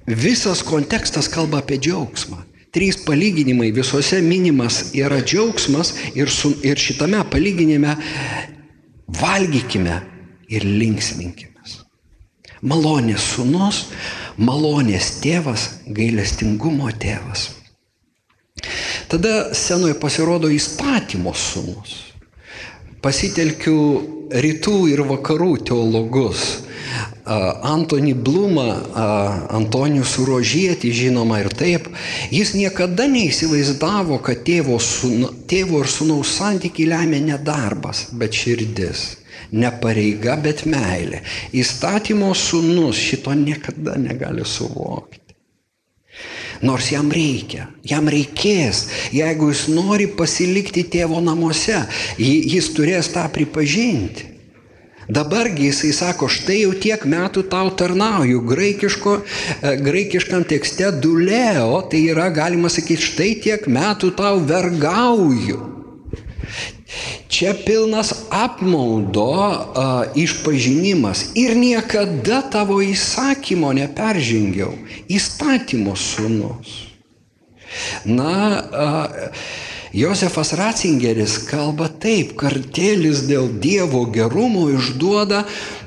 visas 0.05 0.62
kontekstas 0.65 1.29
kalba 1.33 1.63
apie 1.63 1.79
džiaugsmą. 1.81 2.43
Trys 2.73 2.99
palyginimai 3.05 3.71
visuose 3.73 4.21
minimas 4.25 4.93
yra 4.97 5.17
džiaugsmas 5.21 5.95
ir, 6.13 6.29
su, 6.29 6.53
ir 6.65 6.77
šitame 6.77 7.21
palyginime 7.29 7.97
valgykime 9.21 9.97
ir 10.49 10.65
linksminkime 10.65 11.52
malonės 12.63 13.26
sunus, 13.36 13.84
malonės 14.38 15.19
tėvas, 15.23 15.67
gailestingumo 15.88 16.89
tėvas. 16.99 17.49
Tada 19.12 19.52
scenoje 19.54 19.97
pasirodo 19.99 20.49
įstatymo 20.49 21.34
sunus. 21.36 21.97
Pasitelkiu 23.04 23.78
rytų 24.32 24.78
ir 24.93 25.04
vakarų 25.10 25.58
teologus. 25.67 26.45
Antony 27.23 28.13
Blumą, 28.15 28.67
Antonijų 29.56 30.04
Surožietį 30.08 30.91
žinoma 30.95 31.39
ir 31.43 31.49
taip, 31.56 31.88
jis 32.32 32.54
niekada 32.56 33.08
neįsivaizdavo, 33.12 34.19
kad 34.23 34.43
tėvo, 34.47 34.80
sūna, 34.84 35.32
tėvo 35.47 35.84
ir 35.84 35.91
sūnaus 35.91 36.36
santykiai 36.39 36.89
lemia 36.91 37.21
nedarbas, 37.23 38.10
bet 38.19 38.36
širdis 38.36 39.06
ne 39.53 39.71
pareiga, 39.81 40.35
bet 40.41 40.65
meilė. 40.69 41.21
Įstatymo 41.53 42.33
sunus 42.37 42.99
šito 42.99 43.33
niekada 43.37 43.95
negali 44.01 44.45
suvokti. 44.45 45.21
Nors 46.63 46.91
jam 46.93 47.09
reikia, 47.11 47.67
jam 47.83 48.07
reikės, 48.07 48.85
jeigu 49.11 49.49
jis 49.51 49.65
nori 49.73 50.05
pasilikti 50.07 50.85
tėvo 50.93 51.19
namuose, 51.23 51.81
jis 52.17 52.69
turės 52.77 53.09
tą 53.11 53.25
pripažinti. 53.33 54.29
Dabargi 55.09 55.65
jisai 55.67 55.91
sako, 55.91 56.29
štai 56.31 56.61
jau 56.61 56.71
tiek 56.79 57.01
metų 57.03 57.43
tau 57.51 57.73
tarnauju. 57.75 58.39
Graikiško, 58.47 59.17
e, 59.19 59.73
graikiškam 59.83 60.45
tekste 60.47 60.93
duleo, 61.03 61.81
tai 61.91 62.05
yra 62.13 62.29
galima 62.31 62.71
sakyti, 62.71 63.09
štai 63.09 63.31
tiek 63.43 63.67
metų 63.67 64.13
tau 64.15 64.39
vergauju. 64.39 65.59
Čia 67.34 67.56
pilnas 67.65 68.13
apmaudo 68.30 69.34
a, 69.34 70.06
išpažinimas. 70.13 71.34
Ir 71.34 71.58
niekada 71.58 72.43
tavo 72.46 72.78
įsakymo 72.78 73.74
neperžengiau, 73.74 74.78
įstatymo 75.10 75.98
sunus. 75.98 76.93
Na, 78.06 78.38
a, 78.62 78.88
Josefas 79.93 80.54
Ratzingeris 80.58 81.39
kalba 81.50 81.89
taip, 81.89 82.38
kartėlis 82.38 83.26
dėl 83.26 83.50
Dievo 83.62 84.06
gerumo 84.13 84.67
išduoda 84.74 85.43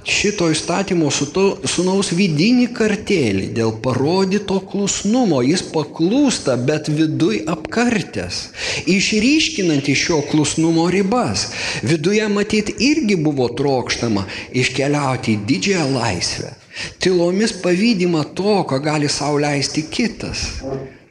šito 0.06 0.46
įstatymo 0.54 1.10
sunaus 1.10 2.12
vidinį 2.14 2.68
kartėlį 2.76 3.48
dėl 3.56 3.72
parodyto 3.82 4.60
klusnumo. 4.70 5.42
Jis 5.42 5.64
paklūsta, 5.72 6.56
bet 6.68 6.90
viduj 6.92 7.42
apkartęs, 7.50 8.40
išryškinant 8.86 9.90
iš 9.90 10.04
šio 10.08 10.20
klusnumo 10.30 10.86
ribas. 10.94 11.48
Viduje 11.82 12.28
matyti 12.30 12.76
irgi 12.90 13.18
buvo 13.18 13.48
trokštama 13.58 14.26
iškeliauti 14.54 15.34
į 15.34 15.40
didžiąją 15.50 15.88
laisvę. 15.96 16.52
Tylomis 17.00 17.56
pavydima 17.62 18.22
to, 18.36 18.60
ko 18.68 18.78
gali 18.84 19.08
sauliaisti 19.08 19.86
kitas 19.90 20.50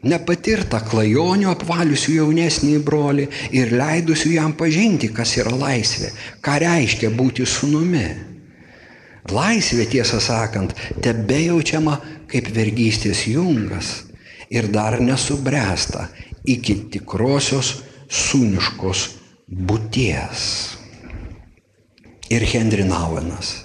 nepatirtą 0.05 0.79
klajonių 0.86 1.49
apvaliusių 1.49 2.19
jaunesnį 2.19 2.75
brolį 2.86 3.25
ir 3.58 3.73
leidusių 3.73 4.36
jam 4.36 4.53
pažinti, 4.53 5.10
kas 5.10 5.34
yra 5.41 5.55
laisvė, 5.58 6.12
ką 6.45 6.60
reiškia 6.62 7.10
būti 7.17 7.47
sunumi. 7.49 8.35
Laisvė, 9.33 9.88
tiesą 9.89 10.19
sakant, 10.21 10.75
tebe 11.01 11.39
jaučiama 11.47 11.97
kaip 12.29 12.51
vergystės 12.53 13.25
jungas 13.27 14.05
ir 14.53 14.69
dar 14.69 14.99
nesubręsta 15.01 16.09
iki 16.45 16.77
tikrosios 16.93 17.79
sūniškos 18.09 19.05
būties. 19.49 20.43
Ir 22.29 22.45
Hendrinauenas 22.53 23.64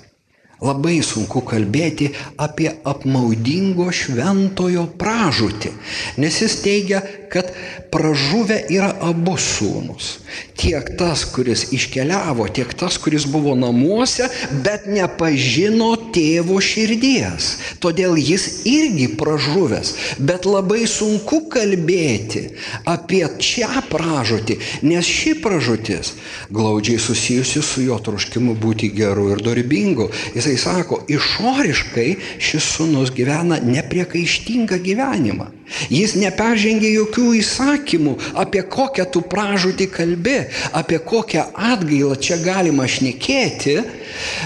labai 0.65 1.01
sunku 1.05 1.43
kalbėti 1.47 2.11
apie 2.41 2.71
apmaudingo 2.89 3.89
šventojo 3.95 4.87
pražūtį, 5.01 5.73
nes 6.21 6.41
jis 6.43 6.59
teigia, 6.65 7.03
kad 7.31 7.53
pražuvę 7.91 8.59
yra 8.75 8.91
abu 9.07 9.37
sūnus. 9.39 10.19
Tiek 10.59 10.89
tas, 10.99 11.23
kuris 11.31 11.69
iškeliavo, 11.75 12.47
tiek 12.55 12.73
tas, 12.79 12.99
kuris 13.01 13.25
buvo 13.31 13.55
namuose, 13.59 14.27
bet 14.65 14.89
nepažino 14.91 15.93
tėvo 16.15 16.59
širdies. 16.63 17.53
Todėl 17.83 18.19
jis 18.19 18.65
irgi 18.69 19.09
pražuvęs. 19.21 19.95
Bet 20.19 20.47
labai 20.47 20.85
sunku 20.91 21.45
kalbėti 21.53 22.49
apie 22.91 23.23
šią 23.39 23.87
pražūtį, 23.91 24.59
nes 24.91 25.07
ši 25.07 25.37
pražūtis 25.45 26.15
glaudžiai 26.51 26.99
susijusi 27.01 27.63
su 27.65 27.87
jo 27.87 27.99
troškimu 28.03 28.57
būti 28.59 28.91
geru 28.95 29.31
ir 29.35 29.43
dorybingu. 29.47 30.11
Jis 30.35 30.50
jisai 30.53 30.75
sako, 30.81 31.01
išoriškai 31.09 32.09
šis 32.39 32.69
sunus 32.77 33.13
gyvena 33.15 33.61
nepriekaištingą 33.65 34.81
gyvenimą. 34.85 35.49
Jis 35.91 36.17
neperžengia 36.19 36.91
jokių 36.91 37.29
įsakymų, 37.39 38.17
apie 38.43 38.65
kokią 38.67 39.07
tu 39.15 39.23
pražūtį 39.23 39.87
kalbi, 39.95 40.39
apie 40.75 40.99
kokią 40.99 41.45
atgailą 41.55 42.17
čia 42.19 42.41
galima 42.43 42.89
šnekėti, 42.91 43.77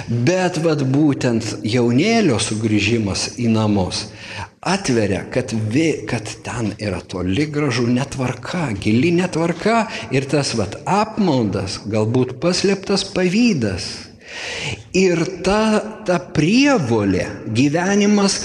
bet 0.08 0.60
vad 0.64 0.84
būtent 0.84 1.64
jaunėlio 1.64 2.36
sugrįžimas 2.42 3.32
į 3.40 3.48
namus 3.56 4.04
atveria, 4.64 5.24
kad, 5.30 5.52
vi, 5.70 5.92
kad 6.08 6.28
ten 6.42 6.72
yra 6.80 7.00
toli 7.00 7.46
gražu 7.52 7.86
netvarka, 7.86 8.70
gili 8.80 9.12
netvarka 9.12 9.84
ir 10.14 10.24
tas 10.30 10.54
vat 10.56 10.78
apmaudas, 10.88 11.82
galbūt 11.84 12.38
paslėptas 12.40 13.04
pavydas. 13.12 13.90
Ir 14.94 15.24
ta, 15.46 15.62
ta 16.06 16.20
prievolė, 16.36 17.26
gyvenimas 17.56 18.38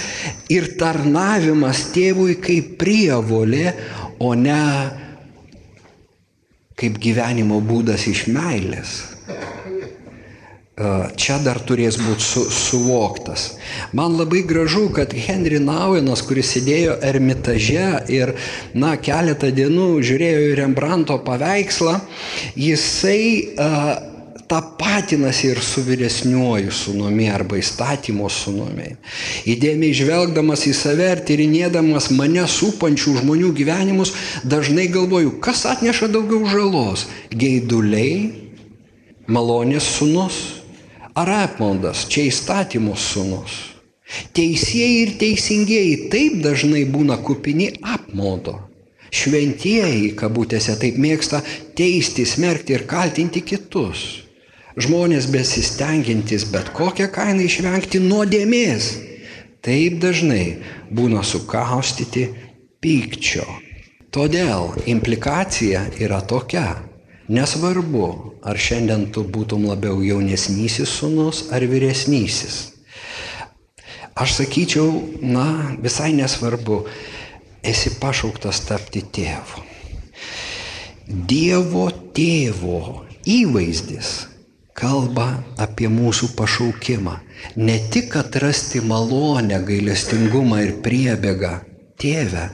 ir 0.52 0.72
tarnavimas 0.80 1.90
tėvui 1.94 2.40
kaip 2.42 2.76
prievolė, 2.82 3.76
o 4.20 4.34
ne 4.36 4.64
kaip 6.80 6.98
gyvenimo 7.04 7.60
būdas 7.64 8.08
iš 8.08 8.28
meilės 8.34 9.00
čia 11.20 11.40
dar 11.44 11.60
turės 11.68 11.98
būti 12.00 12.24
su, 12.24 12.46
suvoktas. 12.54 13.58
Man 13.96 14.16
labai 14.16 14.46
gražu, 14.48 14.88
kad 14.96 15.12
Henry 15.12 15.60
Nauenas, 15.60 16.22
kuris 16.24 16.54
sėdėjo 16.56 16.96
ermitaže 17.04 17.88
ir, 18.12 18.34
na, 18.74 18.96
keletą 18.96 19.52
dienų 19.56 19.90
žiūrėjo 20.08 20.46
į 20.48 20.54
Rembrandto 20.62 21.20
paveikslą, 21.26 21.98
jisai 22.56 23.24
uh, 23.44 24.09
tapatinasi 24.50 25.48
ir 25.48 25.60
su 25.62 25.84
vyresniuoju 25.86 26.72
sunumi 26.74 27.28
arba 27.30 27.60
įstatymo 27.62 28.30
sunumi. 28.34 28.96
Įdėmiai 29.46 29.94
žvelgdamas 29.94 30.66
į 30.66 30.74
save 30.74 31.10
ir 31.14 31.22
tyrinėdamas 31.28 32.10
mane 32.18 32.48
supančių 32.50 33.20
žmonių 33.22 33.52
gyvenimus, 33.60 34.16
dažnai 34.44 34.88
galvoju, 34.90 35.36
kas 35.46 35.68
atneša 35.70 36.10
daugiau 36.16 36.50
žalos- 36.50 37.06
geiduliai, 37.42 38.32
malonės 39.28 39.86
sunus 40.00 40.40
ar 41.16 41.30
apmaudas, 41.46 42.08
čia 42.10 42.26
įstatymo 42.32 42.96
sunus. 42.98 43.76
Teisėjai 44.34 44.96
ir 45.04 45.12
teisingieji 45.22 46.10
taip 46.10 46.40
dažnai 46.42 46.88
būna 46.90 47.20
kupini 47.22 47.70
apmaudo. 47.84 48.56
Šventieji, 49.14 50.16
kabutėse, 50.18 50.74
taip 50.82 50.98
mėgsta 50.98 51.44
teisti, 51.78 52.26
smerkti 52.26 52.74
ir 52.74 52.88
kaltinti 52.90 53.42
kitus. 53.46 54.29
Žmonės 54.80 55.26
besistengiantis 55.28 56.46
bet 56.54 56.70
kokią 56.72 57.10
kainą 57.12 57.44
išvengti 57.44 58.00
nuodėmės, 58.00 58.86
taip 59.66 59.98
dažnai 60.00 60.62
būna 60.96 61.20
sukaustyti 61.28 62.30
pykčio. 62.80 63.44
Todėl 64.16 64.72
implikacija 64.88 65.82
yra 66.00 66.22
tokia. 66.24 66.78
Nesvarbu, 67.28 68.06
ar 68.42 68.58
šiandien 68.58 69.10
tu 69.14 69.26
būtum 69.28 69.68
labiau 69.68 70.00
jaunesnysis 70.02 70.96
sunus 71.02 71.44
ar 71.52 71.68
vyresnysis. 71.68 72.62
Aš 74.16 74.40
sakyčiau, 74.40 74.96
na, 75.20 75.76
visai 75.84 76.14
nesvarbu, 76.16 76.86
esi 77.68 77.98
pašauktas 78.00 78.64
tapti 78.72 79.04
tėvu. 79.04 79.68
Dievo 81.30 81.90
tėvo 82.16 82.82
įvaizdis 83.28 84.18
kalba 84.78 85.30
apie 85.58 85.90
mūsų 85.92 86.34
pašaukimą. 86.40 87.16
Ne 87.56 87.78
tik 87.94 88.16
atrasti 88.20 88.82
malonę, 88.82 89.62
gailestingumą 89.68 90.62
ir 90.66 90.76
priebėgą 90.84 91.56
tėvę, 92.00 92.46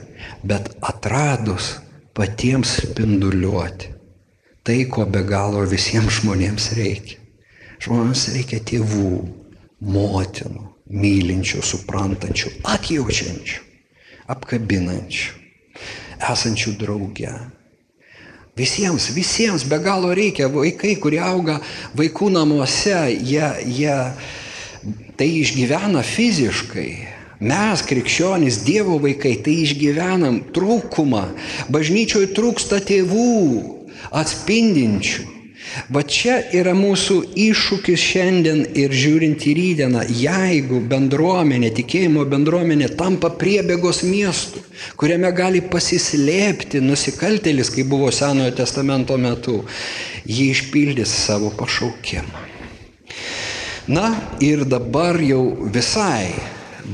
bet 0.46 0.72
atradus 0.80 1.76
patiems 2.16 2.78
spinduliuoti 2.82 3.96
tai, 4.66 4.84
ko 4.90 5.04
be 5.06 5.22
galo 5.22 5.62
visiems 5.70 6.18
žmonėms 6.18 6.72
reikia. 6.74 7.20
Žmonėms 7.84 8.22
reikia 8.34 8.58
tėvų, 8.66 9.10
motinų, 9.94 10.64
mylinčių, 10.90 11.62
suprantančių, 11.70 12.50
atjaučiančių, 12.72 13.60
apkabinančių, 14.34 15.36
esančių 16.32 16.74
drauge. 16.80 17.34
Visiems, 18.56 19.10
visiems 19.12 19.66
be 19.68 19.76
galo 19.84 20.14
reikia 20.16 20.48
vaikai, 20.48 20.94
kurie 20.96 21.20
auga 21.20 21.58
vaikų 21.98 22.30
namuose, 22.32 22.96
jie, 23.12 23.44
jie 23.68 23.98
tai 25.16 25.28
išgyvena 25.42 26.00
fiziškai, 26.06 27.16
Mes, 27.36 27.82
krikščionys, 27.84 28.62
Dievo 28.64 28.96
vaikai, 28.96 29.34
tai 29.44 29.58
išgyvenam 29.66 30.38
trūkumą. 30.56 31.26
Bažnyčioje 31.68 32.30
trūksta 32.32 32.80
tėvų, 32.80 33.34
atspindinčių. 34.08 35.35
Va 35.92 36.02
čia 36.06 36.38
yra 36.56 36.72
mūsų 36.76 37.16
iššūkis 37.36 38.00
šiandien 38.00 38.62
ir 38.78 38.94
žiūrint 38.94 39.44
į 39.50 39.54
rydieną, 39.58 40.04
jeigu 40.08 40.80
bendruomenė, 40.90 41.72
tikėjimo 41.76 42.24
bendruomenė 42.30 42.88
tampa 42.98 43.30
priebėgos 43.40 44.02
miestų, 44.06 44.62
kuriame 45.00 45.30
gali 45.36 45.62
pasislėpti 45.62 46.82
nusikaltėlis, 46.84 47.72
kaip 47.74 47.90
buvo 47.92 48.10
Senojo 48.14 48.54
testamento 48.56 49.18
metu, 49.20 49.60
jį 50.24 50.50
išpildys 50.54 51.14
savo 51.26 51.52
pašaukimą. 51.58 52.46
Na 53.86 54.08
ir 54.42 54.64
dabar 54.66 55.20
jau 55.22 55.42
visai 55.70 56.32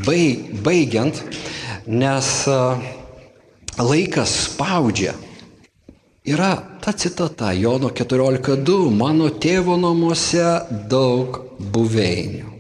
baigiant, 0.05 1.23
nes 1.87 2.29
laikas 3.79 4.35
spaudžia. 4.47 5.15
Yra 6.25 6.79
ta 6.81 6.93
citata 6.93 7.51
Jono 7.51 7.89
14.2, 7.91 8.91
mano 8.95 9.27
tėvo 9.43 9.75
namuose 9.75 10.45
daug 10.87 11.41
buveinių. 11.59 12.53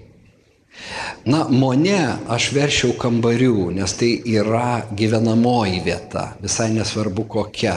Na, 1.30 1.44
mone 1.46 2.00
aš 2.26 2.48
veršiau 2.56 2.96
kambarių, 2.98 3.68
nes 3.76 3.94
tai 3.94 4.08
yra 4.26 4.82
gyvenamoji 4.98 5.78
vieta, 5.86 6.24
visai 6.42 6.72
nesvarbu 6.74 7.28
kokia. 7.36 7.76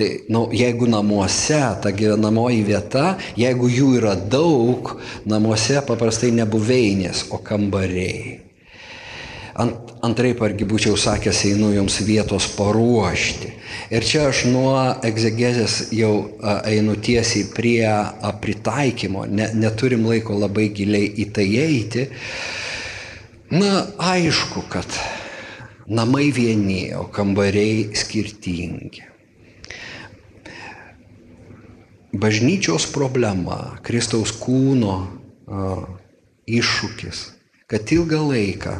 Tai, 0.00 0.08
na, 0.30 0.38
nu, 0.38 0.42
jeigu 0.56 0.88
namuose 0.88 1.60
ta 1.84 1.92
gyvenamoji 1.92 2.64
vieta, 2.64 3.18
jeigu 3.36 3.68
jų 3.68 3.90
yra 4.00 4.16
daug, 4.16 4.94
namuose 5.28 5.84
paprastai 5.84 6.32
ne 6.32 6.48
buveinės, 6.48 7.26
o 7.28 7.44
kambariai. 7.44 8.38
Ant, 9.60 9.92
antraip 10.08 10.40
argi 10.40 10.64
būčiau 10.64 10.96
sakęs, 10.96 11.44
einu 11.52 11.74
jums 11.76 12.00
vietos 12.08 12.48
paruošti. 12.56 13.57
Ir 13.92 14.04
čia 14.04 14.28
aš 14.28 14.44
nuo 14.52 14.76
egzegezės 15.04 15.88
jau 15.96 16.12
einu 16.68 16.96
tiesiai 16.96 17.48
prie 17.54 17.88
pritaikymo, 18.42 19.24
ne, 19.28 19.48
neturim 19.56 20.06
laiko 20.08 20.36
labai 20.38 20.68
giliai 20.76 21.08
į 21.08 21.28
tai 21.36 21.46
eiti. 21.62 22.08
Na, 23.48 23.86
aišku, 23.96 24.66
kad 24.68 24.98
namai 25.88 26.28
vieni, 26.36 26.90
o 26.92 27.06
kambariai 27.08 27.94
skirtingi. 27.96 29.06
Bažnyčios 32.12 32.88
problema, 32.92 33.78
Kristaus 33.84 34.34
kūno 34.36 34.94
iššūkis, 36.48 37.24
kad 37.68 37.92
ilgą 37.92 38.20
laiką 38.30 38.78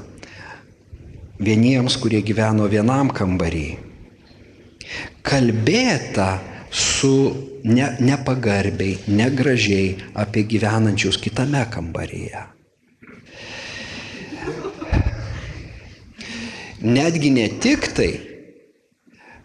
vieniems, 1.41 1.97
kurie 2.01 2.20
gyveno 2.24 2.68
vienam 2.68 3.12
kambarį, 3.14 3.68
kalbėta 5.22 6.39
su 6.70 7.14
ne, 7.64 7.89
nepagarbiai, 8.01 8.99
negražiai 9.09 9.97
apie 10.18 10.45
gyvenančius 10.49 11.18
kitame 11.20 11.64
kambaryje. 11.70 12.45
Netgi 16.78 17.30
ne 17.34 17.49
tik 17.59 17.89
tai 17.97 18.12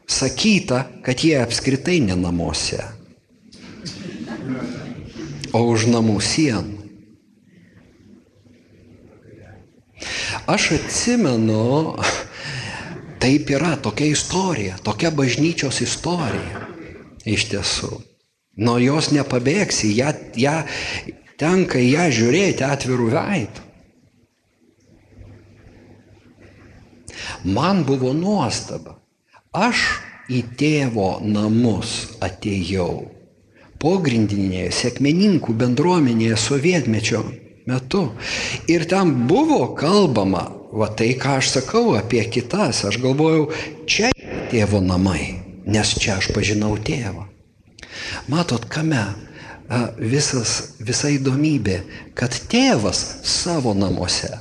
sakyta, 0.06 0.84
kad 1.02 1.24
jie 1.26 1.40
apskritai 1.42 1.98
ne 2.06 2.16
namuose, 2.20 2.84
o 5.54 5.64
už 5.74 5.88
namų 5.90 6.20
sienų. 6.22 6.84
Aš 10.50 10.74
atsimenu, 10.76 11.96
Taip 13.24 13.52
yra 13.56 13.78
tokia 13.80 14.12
istorija, 14.12 14.76
tokia 14.84 15.14
bažnyčios 15.16 15.80
istorija. 15.86 16.66
Iš 17.24 17.46
tiesų. 17.54 17.92
Nuo 18.60 18.76
jos 18.84 19.14
nepabėgsi, 19.16 19.94
ją, 19.96 20.10
ją, 20.36 20.58
tenka 21.40 21.80
ją 21.80 22.10
žiūrėti 22.12 22.66
atvirų 22.68 23.08
veidų. 23.14 23.64
Man 27.56 27.86
buvo 27.88 28.12
nuostaba. 28.18 28.98
Aš 29.56 29.86
į 30.28 30.42
tėvo 30.60 31.22
namus 31.24 32.18
atėjau. 32.24 33.06
Pogrindinėje 33.80 34.68
sėkmeninkų 34.82 35.56
bendruomenėje 35.64 36.36
sovietmečio 36.44 37.24
metu. 37.68 38.04
Ir 38.68 38.84
ten 38.92 39.16
buvo 39.32 39.74
kalbama, 39.80 40.46
va 40.74 40.90
tai, 40.90 41.14
ką 41.20 41.38
aš 41.40 41.52
sakau 41.58 41.94
apie 41.98 42.24
kitas, 42.34 42.84
aš 42.90 42.98
galvojau, 43.04 43.50
čia 43.86 44.10
tėvo 44.52 44.82
namai, 44.82 45.44
nes 45.70 45.94
čia 46.00 46.18
aš 46.18 46.32
pažinau 46.34 46.74
tėvą. 46.82 47.28
Matot, 48.32 48.66
kame 48.72 49.04
visas, 49.98 50.74
visa 50.82 51.12
įdomybė, 51.14 51.82
kad 52.18 52.34
tėvas 52.50 53.04
savo 53.28 53.76
namuose 53.78 54.34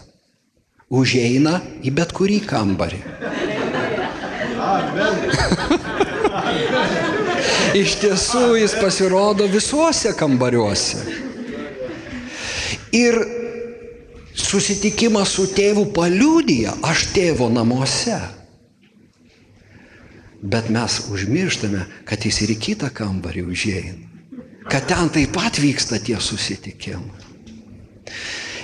užeina 0.92 1.58
į 1.84 1.92
bet 1.96 2.12
kurį 2.16 2.42
kambarį. 2.48 3.00
Iš 7.72 7.94
tiesų 8.02 8.42
jis 8.60 8.74
pasirodo 8.76 9.46
visuose 9.48 10.12
kambariuose. 10.16 11.00
Ir 12.92 13.16
susitikimas 14.34 15.34
su 15.36 15.46
tėvu 15.52 15.88
paliūdija, 15.96 16.78
aš 16.86 17.08
tėvo 17.14 17.48
namuose. 17.52 18.18
Bet 20.42 20.70
mes 20.74 20.98
užmirštame, 21.12 21.84
kad 22.08 22.24
jis 22.26 22.40
ir 22.42 22.54
į 22.56 22.58
kitą 22.66 22.90
kambarį 22.94 23.44
užėjai. 23.52 23.92
Kad 24.70 24.88
ten 24.90 25.10
taip 25.14 25.34
pat 25.34 25.58
vyksta 25.62 26.00
tie 26.02 26.18
susitikimai. 26.18 27.30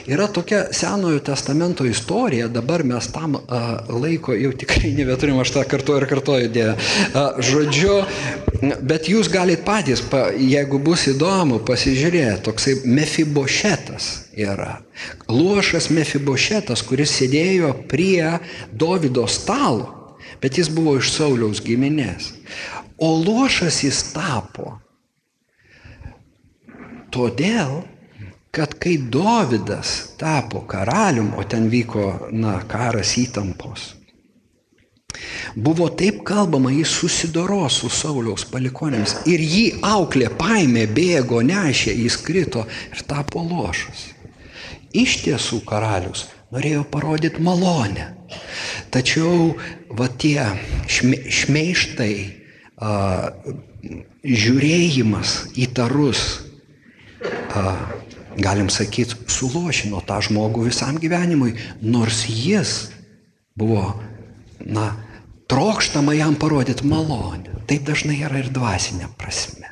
Yra 0.09 0.27
tokia 0.33 0.63
Senojo 0.73 1.19
testamento 1.21 1.85
istorija, 1.85 2.49
dabar 2.49 2.85
mes 2.85 3.11
tam 3.13 3.35
a, 3.37 3.59
laiko 3.93 4.33
jau 4.33 4.55
tikrai 4.57 4.95
nebeturim, 4.97 5.37
aš 5.43 5.53
tą 5.53 5.65
kartuoju 5.69 6.01
ir 6.01 6.07
kartuoju 6.09 6.49
dėję. 6.55 6.71
Žodžiu, 7.45 7.97
bet 8.89 9.11
jūs 9.13 9.29
galite 9.29 9.67
patys, 9.67 10.01
pa, 10.01 10.31
jeigu 10.33 10.81
bus 10.81 11.05
įdomu, 11.13 11.61
pasižiūrėti, 11.69 12.41
toksai 12.49 12.79
Mefibošetas 12.89 14.09
yra. 14.33 14.79
Luošas 15.29 15.91
Mefibošetas, 15.93 16.87
kuris 16.89 17.13
sėdėjo 17.21 17.75
prie 17.93 18.39
Davido 18.73 19.27
stalo, 19.29 20.17
bet 20.41 20.57
jis 20.57 20.73
buvo 20.73 20.97
iš 21.03 21.13
Sauliaus 21.19 21.61
giminės. 21.61 22.33
O 22.97 23.13
luošas 23.21 23.85
jis 23.85 24.01
tapo 24.17 24.79
todėl, 27.13 27.83
kad 28.51 28.75
kai 28.81 28.97
Dovydas 28.99 30.17
tapo 30.19 30.65
karalium, 30.67 31.33
o 31.37 31.45
ten 31.45 31.69
vyko, 31.71 32.29
na, 32.33 32.59
karas 32.69 33.15
įtampos, 33.21 33.95
buvo 35.57 35.89
taip 35.89 36.23
kalbama, 36.25 36.71
jis 36.73 36.93
susidoro 37.01 37.67
su 37.73 37.91
Sauliaus 37.93 38.47
palikonėmis 38.53 39.19
ir 39.31 39.43
jį 39.43 39.67
auklė, 39.85 40.31
paėmė, 40.41 40.87
bėgo, 40.95 41.43
nešė, 41.45 41.95
jis 42.05 42.19
krito 42.25 42.65
ir 42.93 43.05
tapo 43.09 43.45
lošas. 43.45 44.09
Iš 44.97 45.21
tiesų 45.27 45.61
karalius 45.69 46.27
norėjo 46.55 46.85
parodyti 46.89 47.43
malonę. 47.45 48.15
Tačiau 48.93 49.55
va 49.97 50.09
tie 50.21 50.45
šme, 50.89 51.21
šmeištai, 51.33 52.13
a, 52.81 52.93
žiūrėjimas 54.25 55.37
įtarus, 55.61 56.25
a, 57.53 57.65
galim 58.39 58.71
sakyti, 58.71 59.19
sulošino 59.31 60.03
tą 60.07 60.21
žmogų 60.29 60.69
visam 60.69 60.99
gyvenimui, 61.01 61.57
nors 61.83 62.25
jis 62.31 62.91
buvo, 63.59 63.97
na, 64.61 64.93
trokštama 65.51 66.15
jam 66.15 66.37
parodyti 66.39 66.87
malonę. 66.87 67.65
Taip 67.69 67.85
dažnai 67.89 68.21
yra 68.25 68.41
ir 68.41 68.53
dvasinė 68.55 69.11
prasme. 69.19 69.69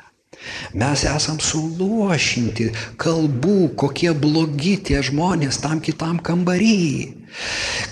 Mes 0.77 1.03
esam 1.07 1.39
suluošinti 1.43 2.69
kalbų, 3.01 3.73
kokie 3.79 4.13
blogi 4.15 4.77
tie 4.89 5.01
žmonės 5.03 5.59
tam 5.63 5.81
kitam 5.83 6.19
kambarį. 6.23 7.13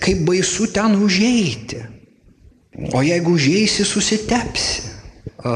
Kaip 0.03 0.23
baisu 0.28 0.69
ten 0.73 0.95
užeiti. 1.01 1.82
O 2.93 3.01
jeigu 3.05 3.36
užeisi, 3.36 3.86
susitepsi. 3.88 4.93
A, 5.45 5.51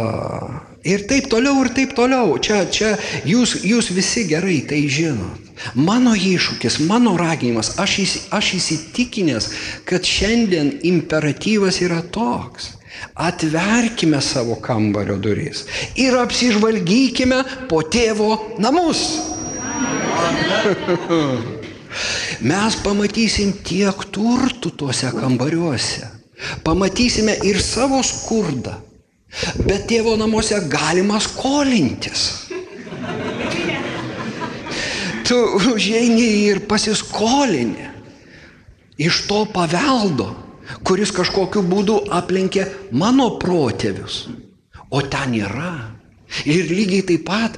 Ir 0.89 1.03
taip 1.09 1.27
toliau, 1.29 1.59
ir 1.61 1.69
taip 1.75 1.93
toliau. 1.97 2.37
Čia, 2.41 2.63
čia 2.73 2.95
jūs, 3.27 3.59
jūs 3.67 3.91
visi 3.93 4.23
gerai 4.29 4.61
tai 4.69 4.81
žinot. 4.89 5.45
Mano 5.75 6.13
iššūkis, 6.15 6.79
mano 6.87 7.17
raginimas, 7.19 7.73
aš, 7.83 7.91
įs, 8.03 8.13
aš 8.33 8.53
įsitikinęs, 8.57 9.49
kad 9.85 10.07
šiandien 10.07 10.71
imperatyvas 10.87 11.81
yra 11.83 11.99
toks. 12.15 12.71
Atverkime 13.19 14.21
savo 14.23 14.55
kambario 14.59 15.17
duris 15.21 15.65
ir 15.95 16.17
apsižvalgykime 16.19 17.43
po 17.71 17.79
tėvo 17.85 18.57
namus. 18.59 19.03
Mes 22.49 22.75
pamatysim 22.83 23.53
tiek 23.63 23.97
turtų 24.15 24.69
tuose 24.81 25.09
kambariuose. 25.15 26.05
Pamatysime 26.63 27.35
ir 27.47 27.59
savo 27.63 28.03
skurdą 28.03 28.88
Bet 29.61 29.85
tėvo 29.89 30.15
namuose 30.17 30.57
galima 30.71 31.19
skolintis. 31.21 32.49
Tu 35.29 35.37
užeini 35.69 36.25
ir 36.49 36.63
pasiskolini 36.65 37.85
iš 38.99 39.21
to 39.29 39.43
paveldo, 39.53 40.31
kuris 40.83 41.13
kažkokiu 41.15 41.61
būdu 41.69 41.99
aplenkė 42.17 42.65
mano 42.91 43.29
protėvius. 43.41 44.25
O 44.89 45.05
ten 45.05 45.37
yra. 45.37 45.73
Ir 46.45 46.67
lygiai 46.69 47.05
taip 47.09 47.23
pat 47.25 47.55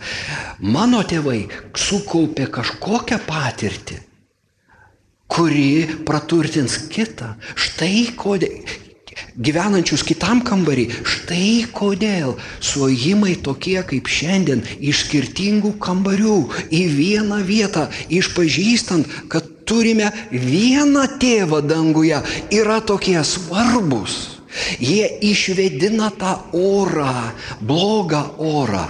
mano 0.64 1.02
tėvai 1.04 1.42
sukaupė 1.76 2.46
kažkokią 2.56 3.18
patirtį, 3.28 3.98
kuri 5.32 5.66
praturtins 6.08 6.78
kitą. 6.92 7.34
Štai 7.56 8.14
kodėl 8.16 8.91
gyvenančius 9.38 10.04
kitam 10.08 10.42
kambarį. 10.46 10.88
Štai 11.08 11.68
kodėl 11.76 12.36
suojimai 12.64 13.36
tokie 13.44 13.80
kaip 13.88 14.10
šiandien 14.12 14.64
iš 14.80 15.06
skirtingų 15.06 15.76
kambarių 15.82 16.40
į 16.74 16.84
vieną 16.98 17.42
vietą, 17.48 17.88
išpažįstant, 18.10 19.08
kad 19.32 19.48
turime 19.66 20.12
vieną 20.32 21.08
tėvą 21.22 21.62
danguje, 21.66 22.22
yra 22.52 22.82
tokie 22.82 23.20
svarbus. 23.24 24.38
Jie 24.84 25.06
išvedina 25.24 26.10
tą 26.20 26.34
orą, 26.52 27.32
blogą 27.64 28.20
orą, 28.36 28.84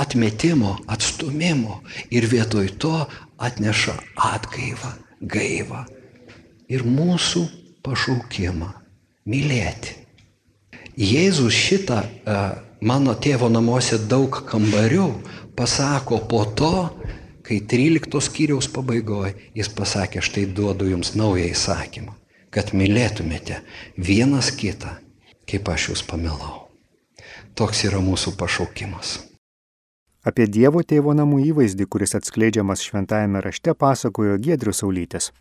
atmetimo, 0.00 0.78
atstumimo 0.88 1.82
ir 2.08 2.24
vietoj 2.24 2.70
to 2.80 2.94
atneša 3.36 3.98
atgaivą, 4.16 4.94
gaivą 5.20 5.84
ir 6.72 6.86
mūsų 6.88 7.44
pašaukimą 7.84 8.83
mylėti. 9.28 9.96
Jėzus 10.94 11.54
šitą 11.54 12.02
e, 12.04 12.36
mano 12.86 13.14
tėvo 13.18 13.48
namuose 13.50 13.98
daug 13.98 14.36
kambarių 14.46 15.08
pasako 15.58 16.20
po 16.30 16.44
to, 16.58 16.74
kai 17.44 17.60
13 17.60 18.20
skyriaus 18.28 18.70
pabaigoje 18.72 19.34
jis 19.58 19.70
pasakė, 19.74 20.22
štai 20.24 20.46
duodu 20.56 20.88
jums 20.92 21.14
naują 21.18 21.50
įsakymą, 21.50 22.14
kad 22.54 22.72
mylėtumėte 22.76 23.60
vienas 23.98 24.52
kitą, 24.54 24.96
kaip 25.50 25.68
aš 25.68 25.90
jūs 25.92 26.04
pamilau. 26.06 26.68
Toks 27.54 27.84
yra 27.86 28.00
mūsų 28.02 28.34
pašaukimas. 28.38 29.18
Apie 30.24 30.46
Dievo 30.48 30.80
tėvo 30.80 31.12
namų 31.12 31.42
įvaizdį, 31.50 31.84
kuris 31.86 32.16
atskleidžiamas 32.16 32.80
šventajame 32.86 33.42
rašte, 33.44 33.74
pasakojo 33.76 34.38
Giedrius 34.40 34.80
Saulytis. 34.80 35.28